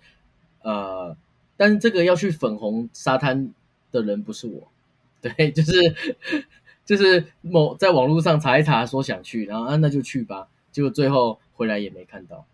[0.62, 1.16] 呃，
[1.56, 3.52] 但是这个要去粉红沙滩
[3.92, 4.68] 的人不是我，
[5.20, 5.72] 对， 就是。
[6.82, 12.44] 就是某在网络上查一查，说想去，然后啊那就去吧，结果最后回来也没看到。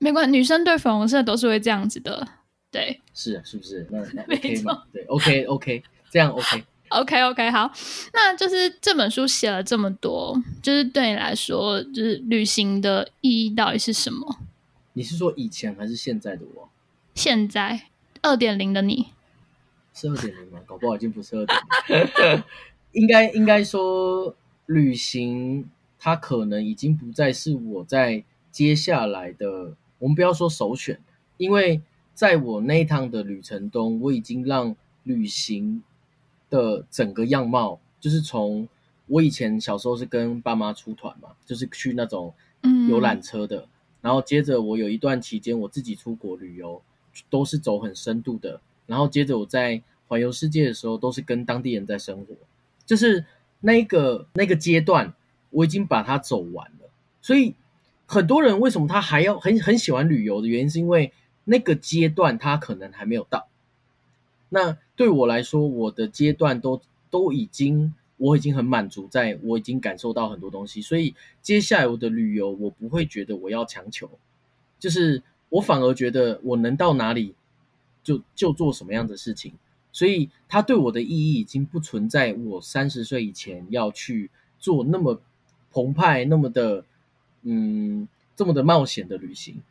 [0.00, 2.26] 没关系，女生对粉红色都是会这样子的，
[2.72, 3.86] 对，是是不是？
[3.88, 4.82] 那那 OK 吗？
[4.92, 6.64] 对，OK OK，这样 OK。
[6.88, 7.70] OK OK，好，
[8.12, 14.38] 那就是这本书写了这么多，就是对你来说，就是旅行的意义到底是什么？
[14.94, 16.68] 你是说以前还是现在的我？
[17.14, 17.82] 现在
[18.22, 19.08] 二点零的你
[19.94, 20.60] 是二点零吗？
[20.66, 22.44] 搞不好已经不是二点。
[22.92, 24.34] 应该应该说，
[24.66, 25.68] 旅行
[25.98, 29.74] 它可能已经不再是我在接下来的。
[29.98, 31.00] 我们不要说首选，
[31.36, 31.82] 因为
[32.14, 35.82] 在我那一趟的旅程中，我已经让旅行
[36.50, 38.68] 的整个样貌，就是从
[39.06, 42.32] 我以前小时候是跟爸妈出团嘛，就是去那种
[42.88, 43.66] 游览车的，
[44.00, 46.82] 然后接着我有一段期间我自己出国旅游，
[47.30, 52.34] 都是走很深度的，然后接着我在环游世界的时候，都是跟当地人在生活。
[52.86, 53.26] 就是
[53.60, 55.12] 那个那个阶段，
[55.50, 56.88] 我已经把它走完了。
[57.20, 57.54] 所以
[58.06, 61.12] 很多人为什么他还要很很喜欢旅游的原因，是因为
[61.44, 63.47] 那个阶段他可能还没有到。
[64.48, 66.80] 那对我来说，我的阶段都
[67.10, 74.10] 都已经我已经很满足，在我已经感受到很多东西，所以接下来我的旅游，我不会觉得我要强求，
[74.78, 77.34] 就是我反而觉得我能到哪里
[78.02, 79.52] 就就做什么样的事情。
[79.90, 82.32] 所以，它对我的意义已经不存在。
[82.34, 84.30] 我三十岁以前要去
[84.60, 85.20] 做那么
[85.72, 86.84] 澎湃、那么的
[87.42, 89.62] 嗯、这么的冒险的旅行，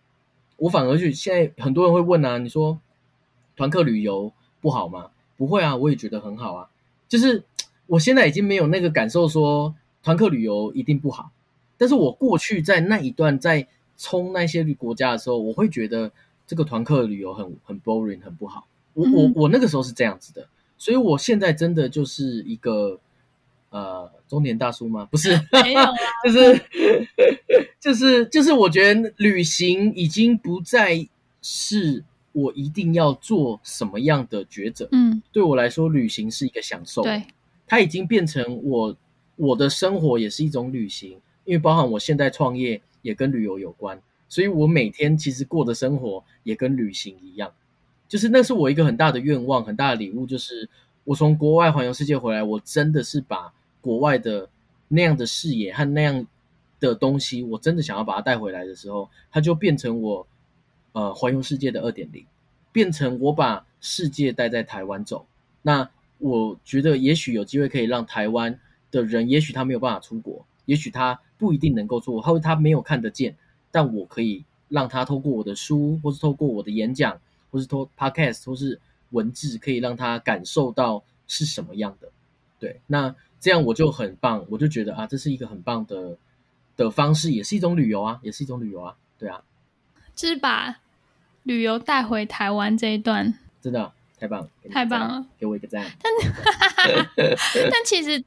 [0.57, 1.13] 我反而去。
[1.13, 2.80] 现在很多人会问啊，你说
[3.55, 4.34] 团客旅游
[4.68, 5.11] 不好吗？
[5.38, 6.68] 不会啊，我也觉得很好啊。
[7.07, 7.41] 就是
[7.86, 11.32] 我现在已经没有那个感受，说团客旅游一定不好。
[11.78, 13.65] 但是我过去在那一段在
[13.97, 16.11] 冲那些国家的时候，我会觉得
[16.45, 18.68] 这个团客旅游很很 boring，很不好。
[18.93, 22.99] 我我我那个时候是这样子的，所以我现在真的就是一个
[23.70, 25.07] 呃中年大叔吗？
[25.09, 25.30] 不是，
[25.63, 25.82] 没有，
[26.26, 26.61] 就是
[27.80, 31.07] 就是就是，我觉得旅行已经不再
[31.41, 32.03] 是
[32.38, 34.88] 我一定要做什么样的抉择。
[34.91, 37.01] 嗯，对我来说，旅行是一个享受。
[37.01, 37.25] 对，
[37.65, 38.95] 它已经变成我
[39.35, 47.51] 我的生活也是一种旅行，因为包含我现在创业也跟旅游有关，所以我每天其实过的生活也跟旅行一样。
[48.07, 50.27] 就是那是我一个很大的愿望，很大的礼物。
[50.27, 50.69] 就是
[51.05, 54.47] 我从国外环游世界回来，我真的是把国外的
[54.89, 56.27] 那样的视野和那样
[56.79, 60.27] 的东西，我真的想要把它带回来的时候，它就变成我
[60.97, 62.25] 呃环游世界的二点零，
[62.71, 65.27] 变成我把世界带在台湾走。
[65.61, 65.87] 那
[66.17, 73.35] 我觉得也许有机会可以让台湾的人，也许他没有办法出国，也许他不一定能够做，或者他没有看得见，
[73.69, 77.19] 但我可以让他透过我的书，或是透过我的演讲。
[77.49, 78.77] 或是托 podcast 或是
[79.11, 82.11] 文字，可以让他感受到是什么样的。
[82.59, 86.17] 对，那这样我就很棒，我就觉得啊，这是一个很棒的
[86.75, 89.41] 的方式，也是一种旅游啊，也是一种旅游啊，对啊，
[90.13, 90.77] 就是把
[91.47, 93.89] 旅游带回台湾这一段，真的
[94.19, 95.85] 太棒，了太棒了，给我一个赞。
[96.01, 96.11] 但
[97.71, 98.21] 但其实，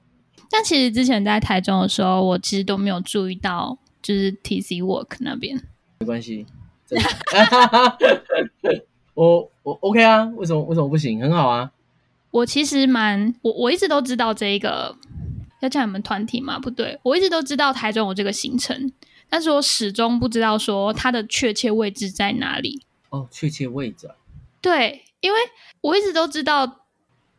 [0.50, 5.62] 但其实之前在台中的时候，我其实都没有注意到，就是 TC Work 那边。
[5.98, 6.46] 没关系，
[9.12, 11.20] 我我 OK 啊，为什么为什么不行？
[11.20, 11.70] 很好啊，
[12.30, 14.96] 我其实蛮我我一直都知道这一个
[15.60, 16.58] 要叫你们团体嘛？
[16.58, 18.90] 不对，我一直都知道台中有这个行程，
[19.28, 22.80] 但是我始终不知道说它的确切位置在哪里。
[23.10, 24.14] 哦，确切位置啊，
[24.60, 25.38] 对，因为
[25.80, 26.86] 我一直都知道，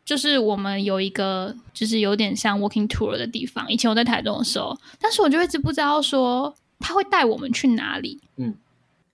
[0.04, 3.70] 就是我们有一个就是有点像 walking tour 的地方。
[3.70, 8.20] 以前我在台中的时候，但是我就一直不知道说他会带我们去哪里。
[8.36, 8.54] 嗯，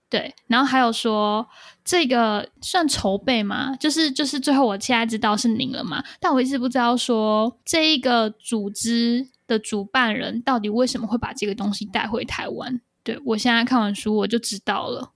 [0.09, 1.47] 对，然后还有说
[1.85, 3.75] 这个算筹备吗？
[3.77, 12.81] 就是就是最后我现在知道是您了嘛，但我一直不知道说这一个组织的主办人到底为什么会把这个东西带回台湾。
[13.03, 15.11] 对我现在看完书我就知道了。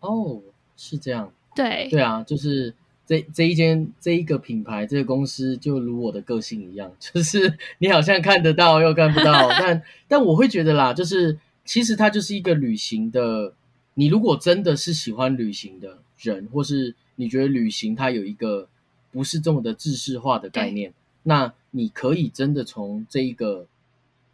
[0.00, 0.40] 哦，
[0.78, 2.72] 是这样，对，对啊，就是
[3.04, 13.52] 这这一间这一个品牌这个公司，就如我的个性一样， 就是你好像看得到又看不到，但 但我会觉得啦，就是其实它就是一个旅行的。
[13.94, 18.68] 你如果真的是喜欢旅行的人，或是你觉得旅行它有一个
[19.10, 23.66] 不是这么的制式化的概念，那你可以真的从这一个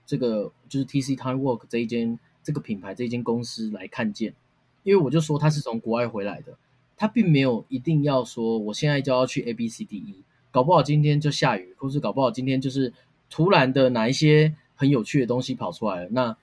[0.05, 4.35] 这个就是 TC Time Work 这一间这个品牌这一间公司来看见，
[4.85, 6.57] 因为我就说他是从国外回来的，
[6.97, 10.23] 他并没有一定要说我现在就要去 A B C D E，
[10.53, 12.93] 搞不好今天就下雨，或是搞不好今天就是
[13.29, 16.37] 突然的哪一些很有趣的东西跑出来了，那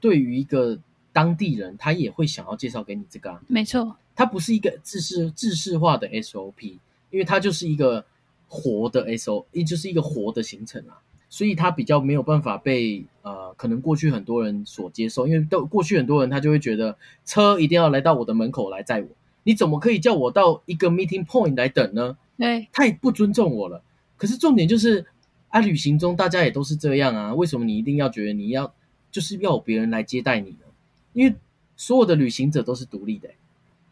[0.00, 0.78] 对于一个
[1.12, 6.78] 当地人，他也会想要介绍给你这个啊，没错，它不是一个制式制式化的 SOP，
[7.10, 8.04] 因为它就是一个
[8.46, 19.08] 活的 SO，也就是一个活的行程啊，所以它比较没有办法被呃，可能过去很多人所接受，因为到过去很多人他就会觉得车一定要来到我的门口来载我，
[19.42, 22.16] 你怎么可以叫我到一个 meeting point 来等呢？
[22.38, 23.82] 对，太不尊重我了。
[24.16, 25.04] 可是重点就是
[25.48, 28.72] 啊，旅行中大家也都是这样啊，为什么你一定要觉得你要
[29.10, 30.66] 就是要有别人来接待你呢？
[31.12, 31.34] 因为
[31.76, 33.28] 所有的旅行者都是独立的，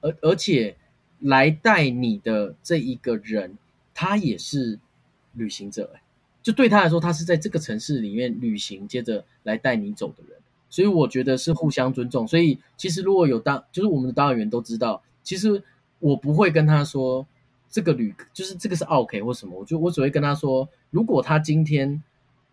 [0.01, 0.77] 而而且
[1.21, 3.57] 来带你的这一个人，
[3.95, 4.79] 他也是
[5.33, 6.01] 旅行者，哎，
[6.47, 10.39] 就对他来说，他是在这个城市里面旅行，接着来带你走的人，
[10.71, 12.25] 所以我觉得是互相尊重。
[12.29, 15.61] 所以其实如果有当，就是我们的导演员都知道，其实
[15.99, 17.27] 我不会跟他说
[17.69, 22.01] 这个旅就是这个是 OK 或什么，我就我只会跟他说，如果他今天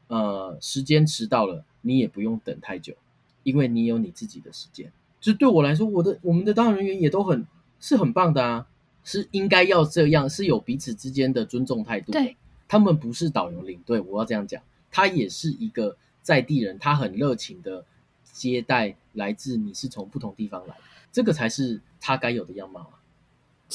[0.08, 2.96] 呃时间迟到了，你也不用等太久。
[3.44, 7.46] 因为你有你自己的时间，就对我来说，我的我们的导演人员也都很
[7.80, 8.66] 是很棒的啊，
[9.04, 12.14] 是应该要这样，是有彼此之间的尊重态度。
[12.14, 12.38] 对，
[12.68, 17.86] 他们不是导游领队，我要这样讲，他也是一个在地人，他很热情的
[18.24, 20.76] 接待来自你是从不同地方来，
[21.12, 23.03] 这个才是他该有的样貌啊。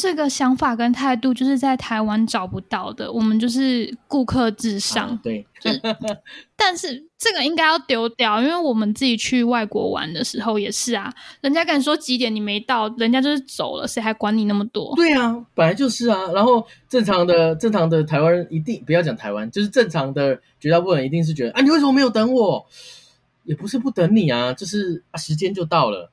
[0.01, 5.09] 这个想法跟态度就是在台湾找不到的，我们就是顾客至上。
[5.09, 5.45] 啊对，
[6.55, 14.95] 但是这个应该要丢掉，因为我们自己去外国玩的时候也是啊，人家跟你说几点你没到，人家就是走了，谁还管你那么多？
[14.95, 16.31] 对啊，本来就是啊。
[16.33, 22.65] 然后正常的正常的台湾人一定不要讲台湾，就是正常的绝大部分人一定是觉得啊，你为什么没有等我？
[23.43, 26.13] 也不是不等你啊，就是啊时间就到了。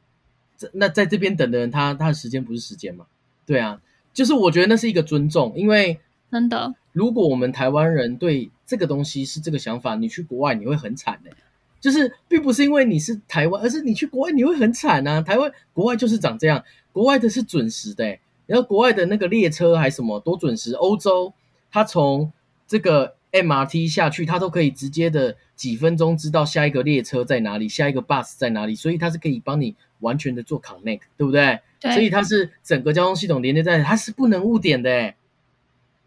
[0.57, 3.05] 这那在这边等的人，他他的时间不是时间嘛？
[3.45, 3.79] 对啊，
[4.13, 5.99] 就是我觉得那是一个尊重，因为
[6.31, 11.31] 真的，如果我们台湾人对这个东西是这个想法，你去国外你会很惨的、
[11.79, 15.21] 就是并不是因为你是台湾，而是你去国外你会很惨啊。
[15.21, 21.31] 台湾国外就是长这样，国外的是准时的、欸，然后国外的那个列车还什么多准时，欧洲
[21.71, 22.31] 它从
[22.67, 29.75] 这个 MRT 下去，它都可以直接的几分钟知道下一个列车在哪里，下一个 bus 在哪里，所以它是可以帮你
[30.05, 31.59] 完全的做 connect，对不对？
[31.79, 35.17] 对，所以它是整个交通系统连接在，它是不能误点的，哎，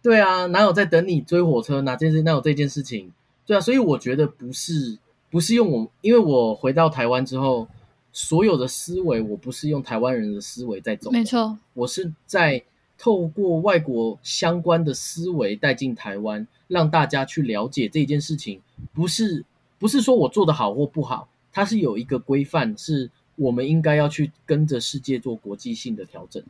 [0.01, 1.81] 对啊，哪有在等你追火车？
[1.83, 3.13] 哪件事哪有这件事情？
[3.45, 4.97] 对啊，所以我觉得不是
[5.31, 7.69] 不是用我，因为我回到台湾之后，
[8.13, 12.63] 所有的思维我不是用台湾人的思维在走，没错，我是在
[12.97, 18.61] 透过外国相关的思维带进台湾，让大家去了解这件事情，
[18.95, 19.45] 不是
[19.79, 23.11] 不是说我做的好或不好，它是有一个规范是。
[23.39, 26.43] 我们应该要去跟着世界做国际性的调整。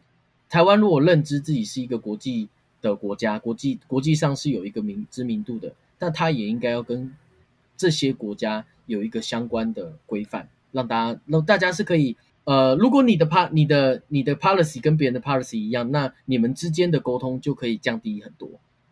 [0.49, 2.49] 台湾如果认知自己是一个国际
[2.83, 7.15] 的国家，国际国际上是有一个名知名度的，但它也应该要跟
[7.77, 18.49] 这些国家有一个相关的规范，让大家让大家是可以呃，如果你的 p 你的你的 policy 跟别人的 policy 一样，那你们之间的沟通就可以降低很多。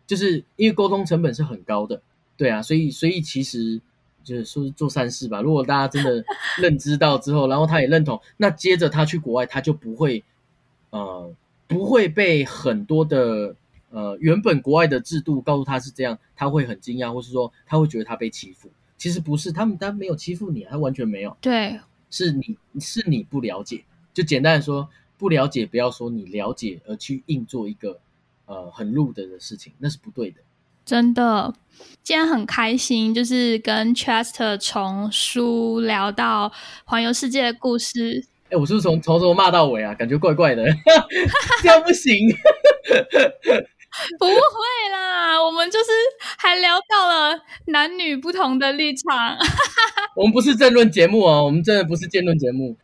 [0.06, 2.02] 就是因为沟通成本是很高的，
[2.36, 3.80] 对啊，所以所以其实
[4.26, 5.40] 就是说做善事吧。
[5.40, 6.24] 如果大家真的
[6.60, 10.24] 认知到之后，然后他也认同，那接着他去国外，他就不会
[10.90, 11.32] 呃
[11.68, 13.54] 不会被很多的
[13.90, 18.68] 呃原本国外的制度告诉他是这样，他会很惊讶，或是说他会觉得他被欺负。
[18.98, 21.78] 其实不是，他们他没有欺负你，他完全没有，对，
[22.10, 23.84] 是你是你不了解。
[24.12, 28.00] 就简单的说，不了解不要说你了解而去硬做一个
[28.46, 30.40] 呃很入的的事情，那是不对的。
[30.86, 31.52] 真的，
[32.04, 36.52] 今天很开心，就是跟 Chester 从书聊到
[36.84, 38.24] 环游世界的故事。
[38.50, 39.92] 哎，我是不是从从头骂到尾啊？
[39.94, 40.64] 感觉怪怪的，
[41.60, 42.14] 这样不行。
[44.20, 45.86] 不会啦，我们就是
[46.38, 49.36] 还聊到了男女不同的立场。
[50.14, 52.76] 我们不是政论节目哦，我们真的不是辩论节目。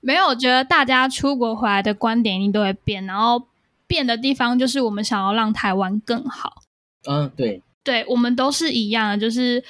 [0.00, 3.48] 没有，我觉得大家出国回来的观点一定都会变，然后
[3.86, 6.63] 变的地方就是我们想要让台湾更好。
[7.06, 9.62] 嗯，对，对，我们都是一样，就是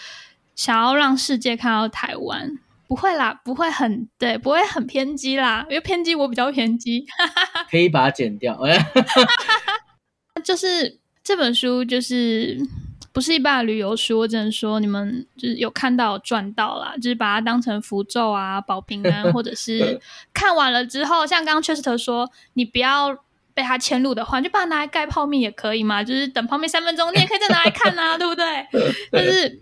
[0.54, 2.58] 想要让世界看到台湾。
[2.86, 7.04] 不会啦，不会很对，不会很偏激啦，因为偏激我比较偏激。
[7.70, 8.56] 可以把它剪掉。
[10.44, 12.60] 就是这本书，就是
[13.10, 19.98] 不是一般的旅游书，我只能说你们就是有看到赚到啦，就是把它当成符咒啊，保平安，或者是
[20.34, 23.18] 看完了之后，像刚刚 Chester 说，你不要。
[23.54, 28.66] 被他迁入的话，就把它拿来盖泡面也可以嘛，就是等泡面三分钟，你也可以再拿来看啊， 对不对？
[29.12, 29.60] 就 是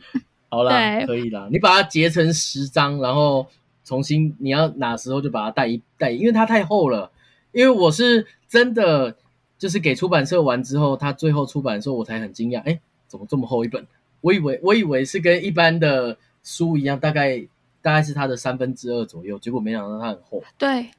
[0.48, 3.46] 好啦，可以啦，你把它截成十张，然后
[3.84, 7.10] 重新你要哪时候就把它带一带，因为它太厚了。
[7.52, 9.14] 因为我是真的
[9.58, 13.86] 就是给出版社完之后，他最后出版的时候，我才很惊讶，哎，怎么这么厚一本？
[14.22, 17.38] 我以为我以为是跟一般的书一样，大概
[17.82, 20.42] 大概是它的三分之二左右，结果没想到它很厚。
[20.56, 20.90] 对对。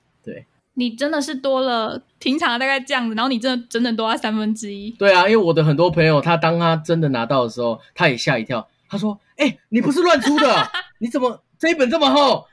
[0.75, 4.89] 你真的是多了平常大概这样子，然后你真的整整多了三分之一。
[4.91, 8.67] 对啊，因为我的很多朋友，他当他真的拿到的时候，他也吓一跳。
[8.89, 10.67] 他说：“哎，你不是乱出的，
[10.99, 12.45] 你怎么这一本这么厚？”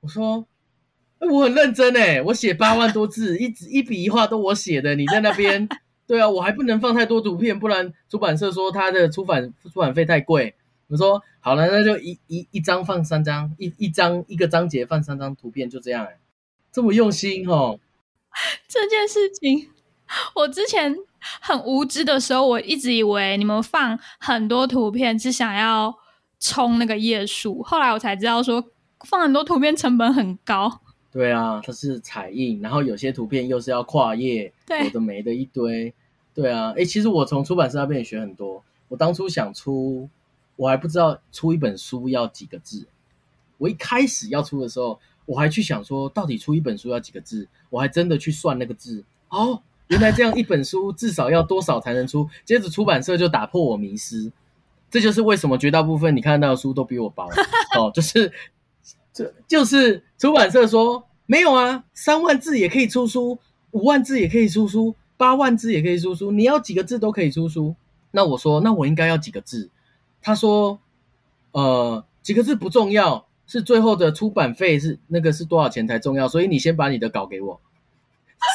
[0.00, 0.46] 我说
[1.20, 4.94] ：“我很认真哎，我写八万多字，一一笔一画都我写的。
[4.94, 5.68] 你在那边，
[6.06, 10.54] 对啊，我还不能放太多图片，不然出版社说他的出版出版费太贵。”
[10.88, 16.16] 我说：“好了，那就一一一张放三张，一一张一个章节放三张图片，就这样哎。”
[16.72, 17.78] 这么用心哦！
[18.66, 19.68] 这件事情，
[20.34, 25.94] 我之前很无知的时候，我一直以为你们放很多图片是想要
[26.40, 28.64] 冲那个页数，后来我才知道说
[29.00, 30.80] 放很多图片成本很高。
[31.10, 34.50] 对啊，它是彩印，然后有些图片又是要跨页，
[34.82, 35.92] 有的没的一堆。
[36.32, 38.64] 对啊，哎，其实我从出版社那边也学很多。
[38.88, 40.08] 我当初想出，
[40.56, 42.86] 我还不知道出一本书要几个字。
[43.58, 44.98] 我一开始要出的时候。
[45.26, 47.48] 我还去想说，到底出一本书要几个字？
[47.70, 49.04] 我还真的去算那个字。
[49.28, 52.28] 哦，原来这样一本书至少要多少才能出？
[52.44, 54.30] 接着出版社就打破我迷失，
[54.90, 57.28] 这就是为什么绝大部分你看到的书都比我薄。
[57.78, 58.32] 哦，就是
[59.12, 63.38] 这就是出版社说没有啊，三万字也可以出书，
[63.70, 67.74] 五万字也可以出书，八万字也可以出书，你要几个字都可以出书。
[68.10, 69.70] 那我说，那我应该要几个字？
[70.20, 70.78] 他说，
[71.52, 73.26] 呃，几个字不重要。
[73.52, 77.60] 是最后的出版费是那个是多少钱才重要，所以你先把你的稿给我。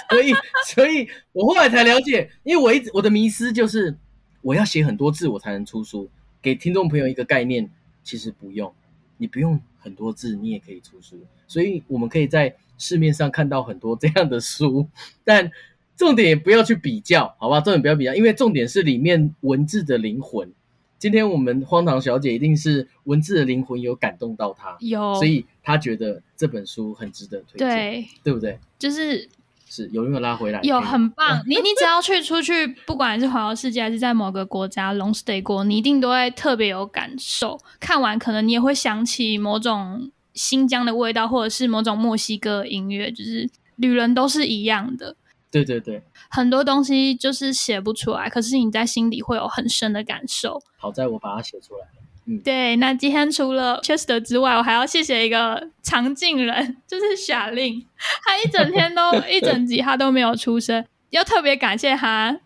[0.10, 0.34] 所以，
[0.66, 3.95] 所以我后来才了解，因为我一直我的迷思就是
[4.41, 6.10] 我要写很多字我才能出书，
[6.41, 7.69] 给听众朋友一个概念，
[8.03, 8.74] 其实不用，
[9.18, 11.15] 你不用很多字你也可以出书。
[11.45, 14.90] 所以我们可以在市面上看到很多这样的书，
[15.24, 15.52] 但
[15.95, 17.61] 重点也不要去比较，好吧？
[17.61, 20.52] 重点不要比较，因为重点是里面文字的灵魂。
[20.99, 28.57] 今天我们荒唐小姐一定是文字的灵魂有感动到她，有，所以她觉得这本书很值得推荐，对，对不对？
[28.80, 29.30] 就是
[29.69, 30.60] 是有没有拉回来？
[30.64, 31.41] 有，很棒。
[31.45, 37.60] 你你只要去出去，不管是环游世界还是在某个国家 long stay 过，你一定都会特别有感受。
[37.80, 45.15] 看完可能你也会想起某种新疆的味道，或者是某种墨西哥音乐，就是旅人都是一样的。
[45.63, 50.61] 对对对，很多东西就是写不出来，可是你在心里会有很深的感受。
[50.77, 52.03] 好在我把它写出来了。
[52.25, 52.75] 嗯，对。
[52.75, 57.85] 那今天除了 Chester 之外，我还要谢谢一个常进人，就是夏令，
[58.23, 62.39] 他一整天都 一整集他都没有出声，要特别感谢他，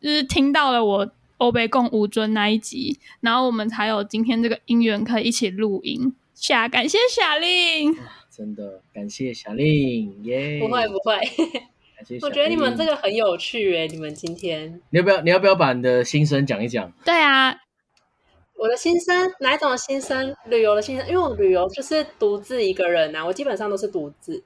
[0.00, 6.14] 就是听到了我欧北共吴尊那一集，然后我们才有今天这个姻缘可以一起录音。
[6.34, 7.96] 下感谢夏令，
[8.30, 10.58] 真的感谢夏令耶！
[10.60, 11.18] 不会不会。
[12.22, 16.92] 我觉得你们这个很有趣诶，你们今天你要不要你要不要把你的心声讲一讲？
[17.04, 17.56] 对啊，
[18.56, 20.34] 我的心声哪一种心声？
[20.46, 24.42] 旅游的心声，因为我旅游就是独自一个人呐，我基本上都是独自，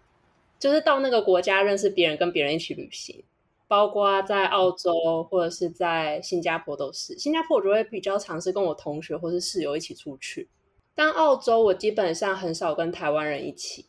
[0.58, 3.24] 就是到那个国家认识别人，跟别人一起旅行。
[3.66, 7.18] 包括在澳洲或者是在新加坡都是。
[7.18, 10.48] 新加坡我就会比较尝试跟我同学或是室友一起出去，
[10.94, 13.84] 但澳洲我基本上很少跟台湾人一起，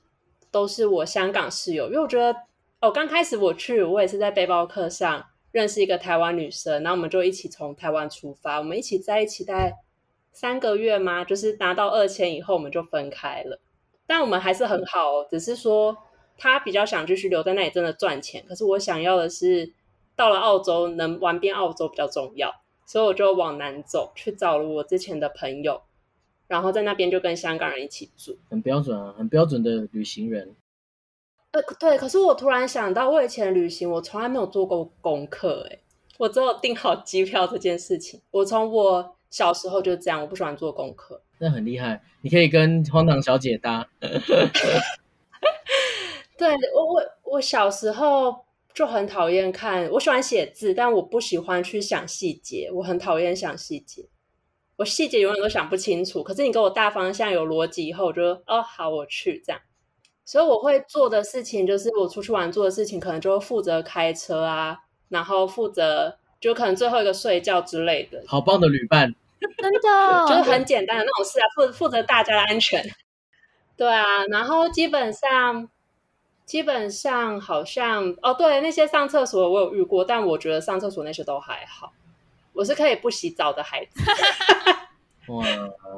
[0.51, 2.35] 都是我香港室友，因为我觉得
[2.81, 9.75] 哦，刚开始我去，我也是在背包客上认识一个台湾女生，然后我们就一起从台湾出发，我们一起在一起大概
[10.31, 11.25] 三个月吗？
[11.25, 13.59] 就是拿到二千以后，我们就分开了。
[14.07, 15.97] 但我们还是很好，哦只是说
[16.37, 18.45] 他比较想继续留在那里，真的赚钱。
[18.47, 19.73] 可是我想要的是，
[20.15, 22.49] 到了澳洲能玩遍澳洲比较重要，
[22.85, 25.81] 所以我就往南走，去找了我之前的朋友，
[26.47, 28.37] 然后在那边就跟香港人一起住。
[28.49, 30.55] 很标准啊，很标准的旅行人。
[31.51, 31.97] 呃，对。
[31.97, 35.79] 可是我突然想到，我以前旅行我从来没有做过功课，哎，
[36.17, 38.21] 我只有订好机票这件事情。
[38.31, 41.21] 我从我小时候就这样，我不喜欢做功课。
[41.39, 43.87] 那很厉害，你可以跟荒唐小姐搭。
[46.37, 54.05] 对我，我我小时候就很讨厌看，我喜欢写字，但我不喜欢去想细节，我很讨厌想细节，
[54.77, 56.23] 我细节永远都想不清楚。
[56.23, 59.61] 可是你给我大方向有逻辑以后，我就哦好，我去这样。
[60.29, 64.77] 所以我会做的事情，就是我出去玩做的事情，可能就负责开车啊，
[65.09, 68.23] 然后负责就可能最后一个睡觉之类的。
[68.27, 69.11] 好棒的旅伴。
[69.57, 69.79] 真的
[70.29, 72.85] 就是很简单的那种事啊，负负责大家的安全。
[73.75, 75.67] 对啊，然后基本上
[76.45, 81.91] 基本上好像哦，对，那些上厕所我有遇过，但我觉得上厕所那些都还好。
[82.53, 83.99] 我是可以不洗澡的孩子。
[85.33, 85.43] 哇，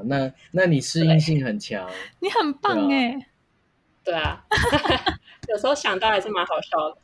[0.06, 1.86] 那那你适应性很强，
[2.22, 3.28] 你很棒哎。
[4.04, 4.42] 对啊，
[5.50, 6.98] 有时候想到还是蛮好笑的。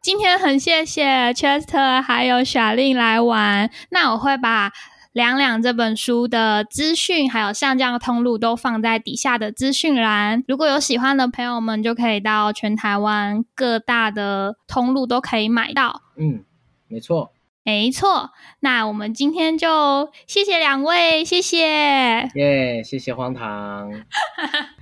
[0.00, 4.72] 今天很谢谢 Chester 还有小令来玩，那我会把。
[5.12, 16.00] 两两这本书的资讯还有上架通路都放在底下的资讯栏，如果有喜欢的朋友们，就可以到全台湾各大的通路都可以买到。
[16.16, 16.42] 嗯，
[16.88, 17.30] 没错，
[17.62, 18.30] 没错。
[18.60, 23.90] 那我们今天就谢谢两位，谢谢，耶，谢谢荒唐。